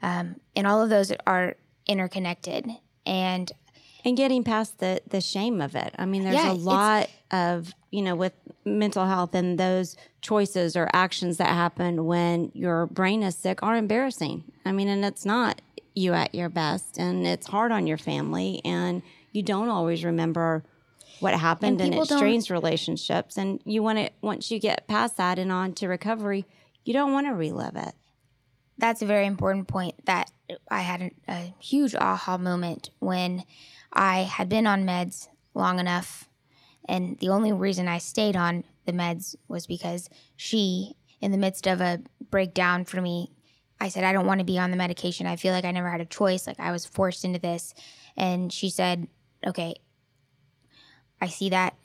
[0.01, 1.55] Um, and all of those are
[1.87, 2.65] interconnected.
[3.05, 3.51] And
[4.03, 5.93] And getting past the the shame of it.
[5.97, 8.33] I mean, there's Yeah, a lot of, you know, with
[8.65, 13.75] mental health and those choices or actions that happen when your brain is sick are
[13.75, 14.43] embarrassing.
[14.65, 15.61] I mean, and it's not
[15.93, 19.01] you at your best and it's hard on your family and
[19.31, 20.63] you don't always remember
[21.19, 25.17] what happened and, people it strains relationships and you want to once you get past
[25.17, 26.45] that and on to recovery,
[26.85, 27.93] you don't want to relive it.
[28.77, 30.31] that's a very important point that
[30.69, 33.43] I had a, a huge aha moment when
[33.91, 36.29] I had been on meds long enough.
[36.87, 41.67] And the only reason I stayed on the meds was because she, in the midst
[41.67, 43.31] of a breakdown for me,
[43.79, 45.27] I said, I don't want to be on the medication.
[45.27, 46.47] I feel like I never had a choice.
[46.47, 47.73] Like I was forced into this.
[48.15, 49.07] And she said,
[49.45, 49.75] Okay,
[51.21, 51.75] I see that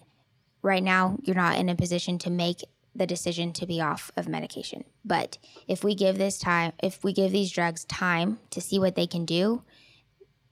[0.63, 2.63] right now you're not in a position to make
[2.95, 4.85] the decision to be off of medication.
[5.05, 8.95] But if we give this time, if we give these drugs time to see what
[8.95, 9.63] they can do,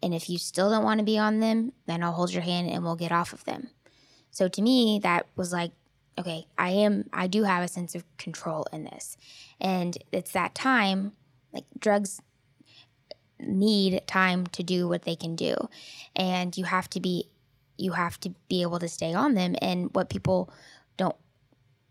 [0.03, 2.71] and if you still don't want to be on them, then I'll hold your hand
[2.71, 3.69] and we'll get off of them.
[4.31, 5.73] So to me, that was like,
[6.19, 9.17] okay, I am, I do have a sense of control in this.
[9.61, 11.13] And it's that time,
[11.53, 12.21] like drugs
[13.47, 15.55] need time to do what they can do.
[16.17, 17.29] And you have to be,
[17.77, 19.57] you have to be able to stay on them.
[19.61, 20.53] And what people
[20.97, 21.17] don't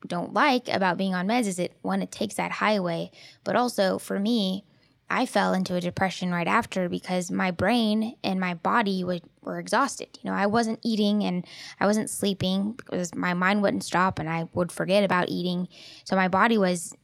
[0.07, 3.11] don't like about being on meds is it one it takes that highway
[3.43, 4.63] but also for me
[5.09, 9.59] i fell into a depression right after because my brain and my body were, were
[9.59, 11.45] exhausted you know i wasn't eating and
[11.79, 15.67] i wasn't sleeping because my mind wouldn't stop and i would forget about eating
[16.05, 16.95] so my body was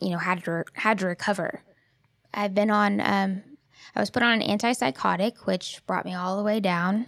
[0.00, 1.62] you know had to had to recover
[2.32, 3.42] i've been on um,
[3.94, 7.06] i was put on an antipsychotic which brought me all the way down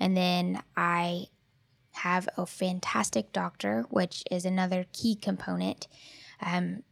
[0.00, 1.26] and then i
[1.96, 5.88] have a fantastic doctor, which is another key component.
[6.40, 6.82] Um,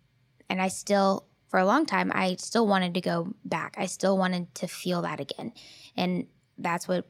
[0.49, 3.75] and I still, for a long time, I still wanted to go back.
[3.79, 5.53] I still wanted to feel that again.
[5.97, 6.27] And
[6.59, 7.07] that's what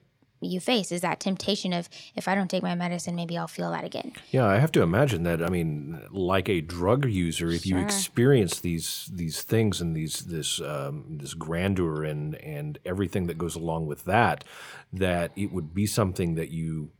[0.46, 3.70] you face is that temptation of if I don't take my medicine, maybe I'll feel
[3.70, 4.12] that again.
[4.30, 5.42] Yeah, I have to imagine that.
[5.42, 10.60] I mean, like a drug user, if you experience these these things and these this
[10.60, 14.44] um, this grandeur and and everything that goes along with that,
[14.92, 16.90] that it would be something that you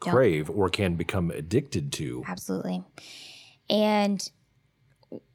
[0.00, 2.24] crave or can become addicted to.
[2.26, 2.82] Absolutely.
[3.70, 4.30] And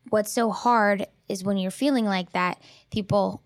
[0.09, 2.61] what's so hard is when you're feeling like that,
[2.91, 3.41] people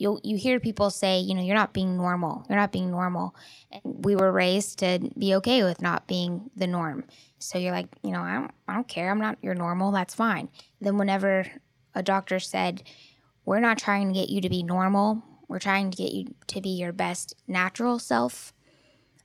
[0.00, 2.44] you you hear people say, you know, you're not being normal.
[2.48, 3.34] You're not being normal.
[3.70, 7.04] And we were raised to be okay with not being the norm.
[7.38, 9.10] So you're like, you know, I don't, I don't care.
[9.10, 9.92] I'm not your normal.
[9.92, 10.48] That's fine.
[10.80, 11.46] Then whenever
[11.94, 12.82] a doctor said,
[13.44, 15.22] we're not trying to get you to be normal.
[15.48, 18.54] We're trying to get you to be your best natural self.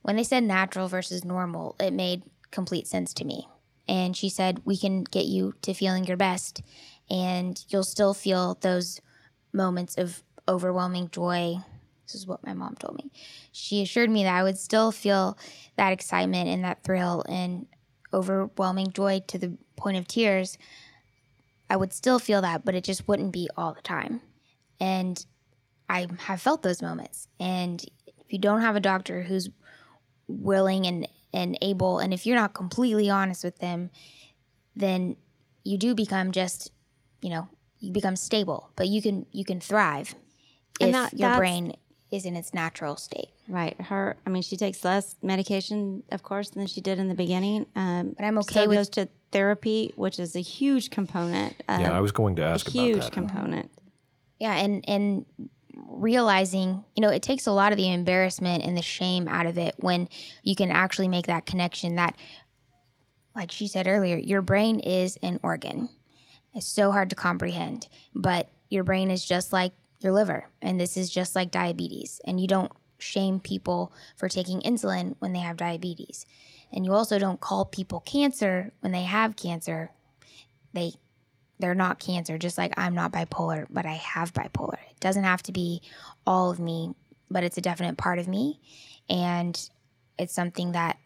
[0.02, 3.48] When they said natural versus normal, it made complete sense to me.
[3.88, 6.62] And she said, We can get you to feeling your best,
[7.08, 9.00] and you'll still feel those
[9.52, 11.56] moments of overwhelming joy.
[12.06, 13.10] This is what my mom told me.
[13.52, 15.36] She assured me that I would still feel
[15.76, 17.66] that excitement and that thrill and
[18.12, 20.56] overwhelming joy to the point of tears.
[21.68, 24.20] I would still feel that, but it just wouldn't be all the time.
[24.78, 25.24] And
[25.88, 27.26] I have felt those moments.
[27.40, 29.50] And if you don't have a doctor who's
[30.28, 33.90] willing and, and able, and if you're not completely honest with them,
[34.76, 35.16] then
[35.64, 36.70] you do become just,
[37.20, 37.48] you know,
[37.80, 40.14] you become stable, but you can you can thrive
[40.80, 41.74] if And that- your brain
[42.10, 43.30] is in its natural state.
[43.48, 43.78] Right.
[43.80, 47.66] Her, I mean, she takes less medication, of course, than she did in the beginning.
[47.74, 51.54] Um, But I'm okay still with- goes to therapy, which is a huge component.
[51.68, 53.12] Uh, Yeah, I was going to ask a about huge that.
[53.12, 53.70] component.
[54.38, 55.26] Yeah, and and
[55.88, 59.58] realizing, you know, it takes a lot of the embarrassment and the shame out of
[59.58, 60.08] it when
[60.42, 62.16] you can actually make that connection that
[63.34, 65.90] like she said earlier, your brain is an organ.
[66.54, 70.96] It's so hard to comprehend, but your brain is just like your liver, and this
[70.96, 72.20] is just like diabetes.
[72.24, 76.26] And you don't shame people for taking insulin when they have diabetes.
[76.72, 79.90] And you also don't call people cancer when they have cancer.
[80.72, 80.92] They
[81.58, 84.78] they're not cancer, just like I'm not bipolar, but I have bipolar.
[84.90, 85.80] It doesn't have to be
[86.26, 86.94] all of me,
[87.30, 88.60] but it's a definite part of me.
[89.08, 89.58] And
[90.18, 90.98] it's something that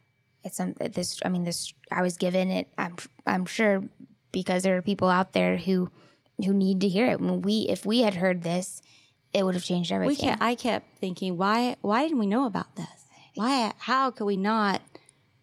[0.42, 3.82] it's some this I mean this I was given it I'm I'm sure
[4.32, 5.90] because there are people out there who
[6.44, 7.20] who need to hear it.
[7.20, 8.82] When we if we had heard this,
[9.32, 10.28] it would have changed We everything.
[10.30, 12.86] kept, I kept thinking, why, why didn't we know about this?
[13.36, 14.82] Why, how could we not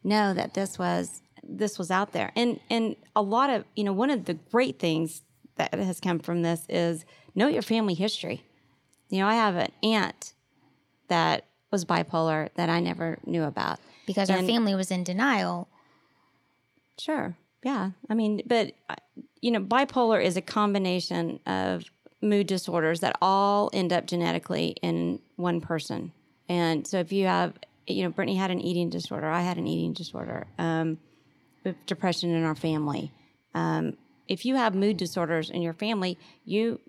[0.03, 2.33] know that this was, this was out there?
[2.35, 5.21] And, and a lot of, you know, one of the great things
[5.55, 8.43] that has come from this is know your family history.
[9.09, 10.33] You know, I have an aunt
[11.07, 13.79] that was bipolar that I never knew about.
[14.05, 15.69] because our family was in denial.
[16.99, 17.37] Sure.
[17.68, 17.91] Yeah.
[18.09, 18.95] I mean, but, uh,
[19.41, 21.84] you know, bipolar is a combination of
[22.22, 26.13] mood disorders that all end up genetically in one person.
[26.47, 27.55] And so if you have,
[27.86, 30.97] you know, Brittney had an eating disorder, I had an eating disorder, um,
[31.65, 33.11] with depression in our family.
[33.53, 33.97] Um,
[34.30, 36.80] if you have mood disorders in your family, you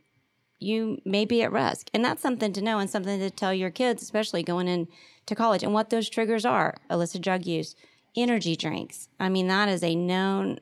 [0.61, 1.89] you may be at risk.
[1.93, 5.65] And that's something to know and something to tell your kids, especially going into college,
[5.65, 7.75] and what those triggers are illicit drug use,
[8.17, 9.09] energy drinks.
[9.19, 10.59] I mean, that is a known,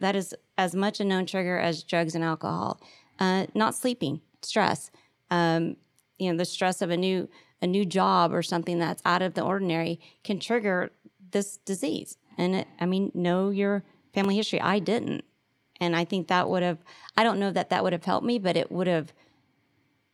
[0.00, 2.80] that is as much a known trigger as drugs and alcohol.
[3.18, 4.90] Uh, not sleeping, stress.
[5.30, 5.76] Um,
[6.18, 7.28] you know, the stress of a new
[7.62, 10.90] a new job or something that's out of the ordinary can trigger
[11.30, 12.18] this disease.
[12.36, 13.82] And it, I mean, know your
[14.12, 14.60] family history.
[14.60, 15.24] I didn't,
[15.80, 16.78] and I think that would have.
[17.16, 19.12] I don't know that that would have helped me, but it would have.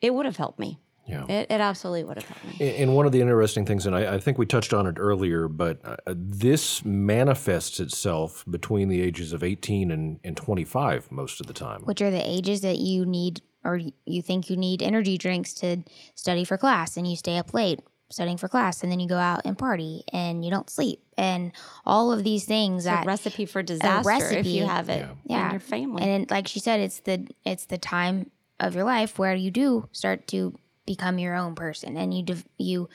[0.00, 0.78] It would have helped me.
[1.06, 1.26] Yeah.
[1.26, 2.66] It, it absolutely would have helped me.
[2.68, 4.96] And and one of the interesting things, and I, I think we touched on it
[4.98, 11.40] earlier, but uh, this manifests itself between the ages of 18 and, and 25 most
[11.40, 11.82] of the time.
[11.82, 15.78] which are the ages that you need or you think you need energy drinks to
[16.14, 17.80] study for class and you stay up late
[18.10, 21.52] studying for class and then you go out and party and you don't sleep and
[21.86, 24.50] all of these things a that recipe for disaster recipe, if recipe.
[24.50, 26.02] you have it yeah in your family.
[26.02, 28.30] and it, like she said it's the it's the time
[28.60, 30.54] of your life where you do start to
[30.86, 32.88] become your own person and you dev- you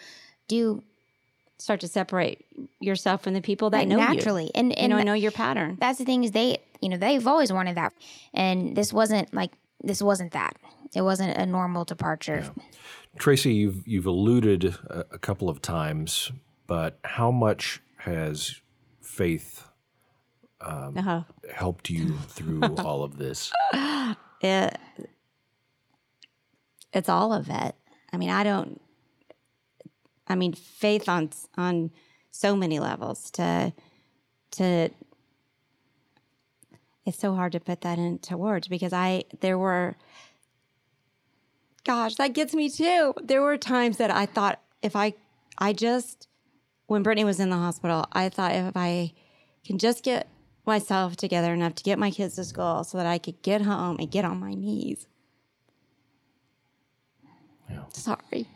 [0.47, 0.83] do
[1.59, 2.45] Start to separate
[2.79, 4.51] yourself from the people that like, know naturally you.
[4.53, 5.75] and You and know, know your pattern.
[5.79, 7.93] that's the thing is they you know they've always wanted that
[8.31, 9.51] and this wasn't like
[9.83, 10.55] this wasn't that
[10.95, 12.43] it wasn't a normal departure
[13.19, 16.31] Traci, you've, you've alluded a, a couple of times,
[16.67, 18.61] but how much has
[19.01, 19.63] faith
[20.61, 21.23] Uh-huh.
[21.51, 23.51] helped you through all of this?
[24.41, 24.77] it
[26.93, 27.75] it's all of it.
[28.11, 28.81] I mean, I don't
[30.29, 31.91] I mean, faith on on
[32.31, 33.73] so many levels to
[34.51, 34.89] to
[37.05, 39.95] it's so hard to put that into words because I there were
[41.85, 43.13] gosh, that gets me too.
[43.23, 45.13] There were times that I thought if I
[45.57, 46.27] I just
[46.87, 49.13] when Brittney was in the hospital, I thought if I
[49.65, 50.27] can just get
[50.65, 53.97] myself together enough to get my kids to school so that I could get home
[53.99, 55.07] and get on my knees.
[57.93, 58.47] Sorry.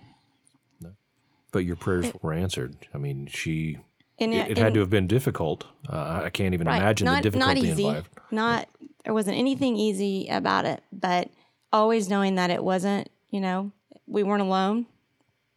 [1.51, 2.75] But your prayers were answered.
[2.93, 3.77] I mean, she.
[4.19, 5.65] And It, it had to have been difficult.
[5.89, 7.85] Uh, I can't even imagine not, the difficulty not easy.
[7.85, 8.09] involved.
[8.31, 8.69] Not
[9.03, 11.29] there wasn't anything easy about it, but
[11.73, 13.71] always knowing that it wasn't, you know,
[14.07, 14.85] we weren't alone,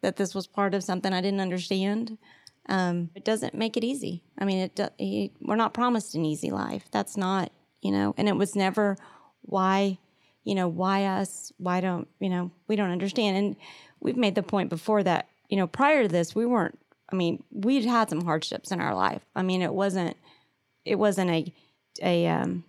[0.01, 2.19] that this was part of something I didn't understand.
[2.69, 4.23] Um, it doesn't make it easy.
[4.39, 6.87] I mean, it, it we're not promised an easy life.
[6.91, 7.53] That's not,
[7.83, 8.97] you know, and it was never
[9.43, 9.99] why,
[10.45, 11.53] you know, why us?
[11.59, 13.37] Why don't, you know, we don't understand.
[13.37, 13.57] And
[14.01, 16.79] we've made the point before that, you know, prior to this, we weren't,
[17.11, 19.23] I mean, we'd had some hardships in our life.
[19.35, 20.17] I mean, it wasn't,
[20.85, 21.55] it wasn't a,
[22.03, 22.65] a, um,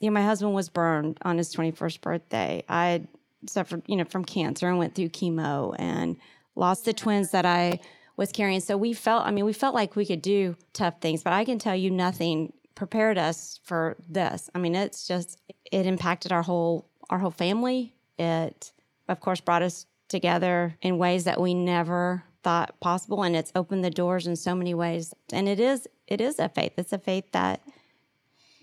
[0.00, 2.64] you know, my husband was burned on his 21st birthday.
[2.68, 3.06] I,
[3.46, 6.16] suffered, you know, from cancer and went through chemo and
[6.54, 7.80] lost the twins that I
[8.16, 8.60] was carrying.
[8.60, 11.44] So we felt, I mean, we felt like we could do tough things, but I
[11.44, 14.50] can tell you nothing prepared us for this.
[14.54, 15.40] I mean, it's just
[15.70, 17.94] it impacted our whole our whole family.
[18.18, 18.72] It
[19.08, 23.84] of course brought us together in ways that we never thought possible and it's opened
[23.84, 25.14] the doors in so many ways.
[25.32, 26.72] And it is it is a faith.
[26.76, 27.60] It's a faith that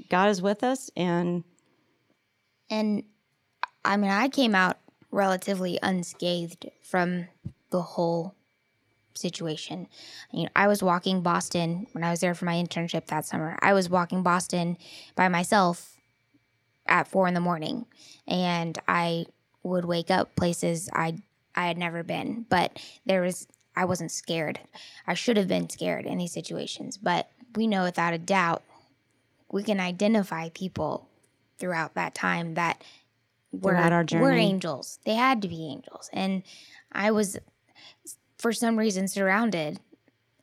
[0.10, 1.44] God is with us and
[2.70, 3.04] And
[3.84, 4.78] I mean, I came out
[5.12, 7.28] relatively unscathed from
[7.70, 8.36] the whole
[9.14, 9.88] situation.
[10.32, 13.58] You know, I was walking Boston when I was there for my internship that summer.
[13.62, 14.78] I was walking Boston
[15.16, 15.95] by myself
[16.88, 17.86] at four in the morning,
[18.28, 19.26] and I
[19.64, 21.18] would wake up places I
[21.56, 22.46] I had never been.
[22.50, 24.60] But there was I wasn't scared.
[25.08, 28.64] I should have been scared in these situations, but we know without a doubt
[29.52, 31.08] we can identify people
[31.60, 32.84] throughout that time that
[33.52, 35.00] were our were angels.
[35.06, 36.44] They had to be angels, and
[36.92, 37.38] I was
[38.38, 39.80] for some reason surrounded,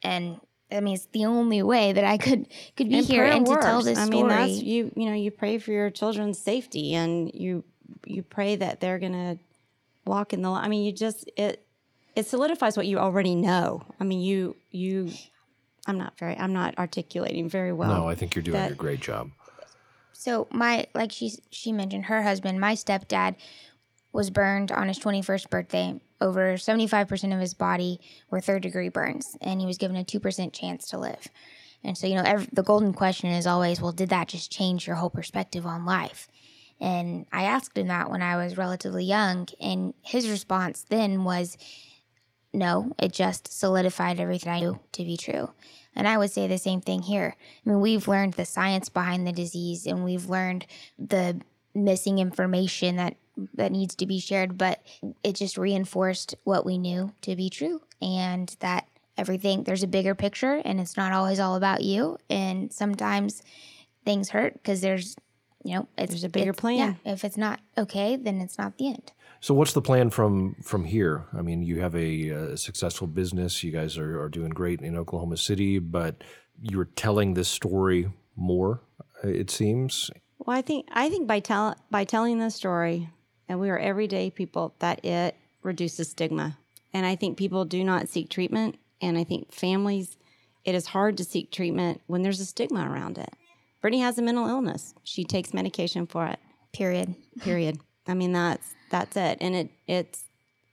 [0.02, 0.40] and
[0.72, 3.46] I mean it's the only way that I could could be and here prayer and
[3.46, 4.22] to tell this I story.
[4.22, 4.92] I mean, that's you.
[4.96, 7.64] You know, you pray for your children's safety, and you
[8.06, 9.38] you pray that they're gonna
[10.06, 10.50] walk in the.
[10.50, 11.64] li- I mean, you just it
[12.16, 13.82] it solidifies what you already know.
[14.00, 15.10] I mean, you you.
[15.86, 16.36] I'm not very.
[16.38, 17.92] I'm not articulating very well.
[18.02, 19.30] No, I think you're doing that- a great job.
[20.12, 23.34] So my like she she mentioned her husband, my stepdad
[24.12, 26.00] was burned on his 21st birthday.
[26.20, 28.00] Over 75% of his body
[28.30, 31.28] were third degree burns and he was given a 2% chance to live.
[31.84, 34.86] And so, you know, ev the golden question is always, well, did that just change
[34.86, 36.28] your whole perspective on life?
[36.80, 41.56] And I asked him that when I was relatively young and his response then was
[42.52, 45.50] no, it just solidified everything I knew to be true.
[45.96, 47.36] And I would say the same thing here.
[47.38, 50.66] I mean, we've learned the science behind the disease and we've learned
[50.98, 51.40] the
[51.74, 53.16] missing information that
[53.54, 54.80] that needs to be shared, but
[55.24, 58.86] it just reinforced what we knew to be true and that
[59.18, 63.42] everything there's a bigger picture and it's not always all about you and sometimes
[64.06, 65.14] things hurt because there's
[65.64, 66.96] you know it's There's a bigger it's- plan.
[67.04, 69.12] Yeah, if it's not okay, then it's not the end.
[69.40, 71.24] So, what's the plan from from here?
[71.32, 73.62] I mean, you have a, uh successful business.
[73.62, 76.22] You guys are, are doing great in Oklahoma City, but
[76.60, 78.80] you're telling this story more.
[79.24, 80.10] uh, It seems.
[80.38, 83.08] Well, I think I think by tell by telling the story,
[83.52, 86.56] and we are everyday people, that it reduces stigma.
[86.94, 90.16] And I think people do not seek treatment, and I think families,
[90.64, 93.28] it is hard to seek treatment when there's a stigma around it.
[93.84, 96.38] Brittney has a mental illness; she takes medication for it.
[96.72, 97.14] Period.
[97.40, 97.78] Period.
[98.06, 99.36] I mean, that's that's it.
[99.42, 100.24] And it it's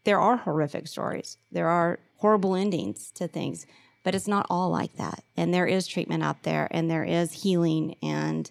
[0.05, 1.37] there are horrific stories.
[1.51, 3.65] There are horrible endings to things,
[4.05, 5.25] but it's not all like that.
[5.35, 8.49] And there is treatment out there, and there is healing, and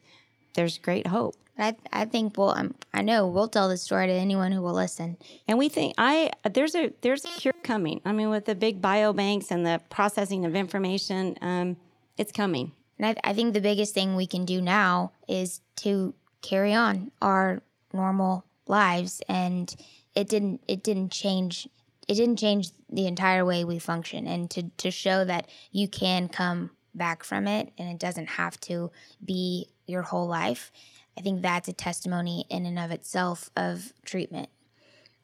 [0.54, 1.34] there's great hope.
[1.58, 4.74] I I think we'll um, I know we'll tell the story to anyone who will
[4.74, 5.16] listen.
[5.46, 8.00] And we think I there's a there's a cure coming.
[8.04, 11.76] I mean, with the big biobanks and the processing of information, um,
[12.16, 12.72] it's coming.
[12.98, 17.10] And I, I think the biggest thing we can do now is to carry on
[17.20, 19.22] our normal lives.
[19.28, 19.74] And
[20.14, 21.68] it didn't it didn't change
[22.06, 24.26] it didn't change the entire way we function.
[24.26, 28.58] And to to show that you can come back from it and it doesn't have
[28.60, 28.90] to
[29.24, 30.70] be your whole life.
[31.16, 34.48] I think that's a testimony in and of itself of treatment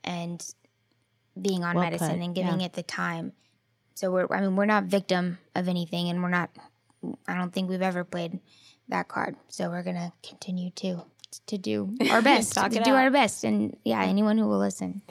[0.02, 0.44] and
[1.40, 2.66] being on Well medicine put, and giving yeah.
[2.66, 3.32] it the time.
[3.94, 6.50] So we're I mean we're not victim of anything and we're not
[7.28, 8.40] I don't think we've ever played
[8.88, 9.36] that card.
[9.48, 11.04] So we're gonna continue to
[11.46, 12.96] to do our best, to do out.
[12.96, 15.02] our best, and yeah, anyone who will listen.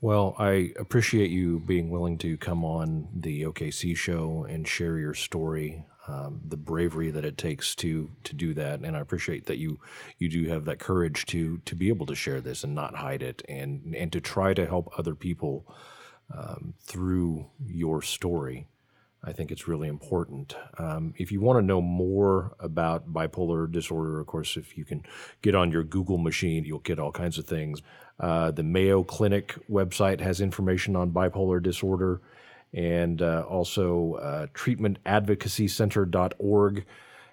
[0.00, 5.14] Well, I appreciate you being willing to come on the OKC show and share your
[5.14, 9.58] story, um, the bravery that it takes to to do that, and I appreciate that
[9.58, 9.78] you
[10.18, 13.22] you do have that courage to to be able to share this and not hide
[13.22, 15.66] it, and and to try to help other people
[16.34, 18.66] um, through your story.
[19.22, 20.54] I think it's really important.
[20.78, 25.02] Um, if you want to know more about bipolar disorder, of course, if you can
[25.42, 27.82] get on your Google machine, you'll get all kinds of things.
[28.20, 32.20] Uh, the Mayo Clinic website has information on bipolar disorder,
[32.72, 36.84] and uh, also uh, treatmentadvocacycenter.org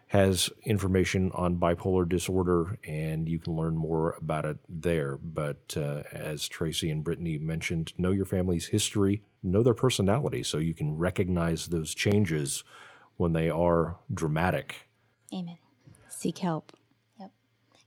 [0.07, 5.17] has information on bipolar disorder, and you can learn more about it there.
[5.17, 10.57] But uh, as Traci and Brittney mentioned, know your family's history, know their personality, so
[10.57, 12.63] you can recognize those changes
[13.17, 14.87] when they are dramatic.
[15.33, 15.57] Amen.
[16.07, 16.71] Seek help.
[17.19, 17.31] Yep.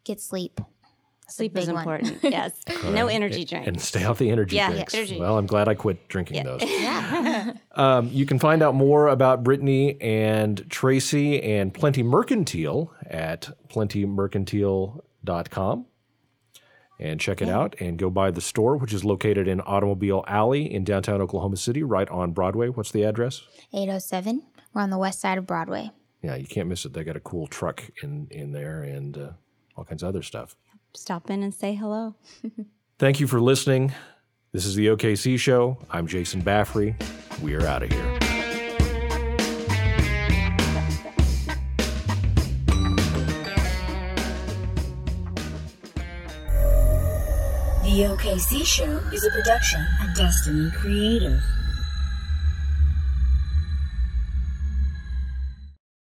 [0.05, 0.61] Get sleep.
[1.29, 1.83] That's a Sleep is big one.
[1.83, 2.18] important.
[2.22, 2.53] yes.
[2.85, 3.68] No energy drinks.
[3.68, 4.95] And stay off the energy Yeah, drinks.
[4.95, 5.20] energy.
[5.20, 6.62] Well, I'm glad I quit drinking those.
[7.74, 15.87] um, you can find out more about Brittney and Traci and Plenty Mercantile at plentymercantile.com.
[16.99, 20.72] and check it out and go by the store, which is located in Automobile Alley
[20.72, 22.70] in downtown Oklahoma City, right on Broadway.
[22.70, 23.43] What's the address?
[23.74, 24.45] 807.
[24.72, 25.91] We're on the west side of Broadway.
[26.22, 26.95] Yeah, you can't miss it.
[26.95, 29.31] They got a cool truck in in there and uh,
[29.76, 30.57] all kinds of other stuff.
[30.99, 32.16] Stop in and say hello.
[32.99, 33.94] Thank you for listening.
[34.51, 35.78] This is the OKC Show.
[35.92, 36.96] I'm Jason Baffrey.
[37.40, 38.18] We are out of here.
[47.84, 51.40] The OKC Show is a production of Destiny Creative.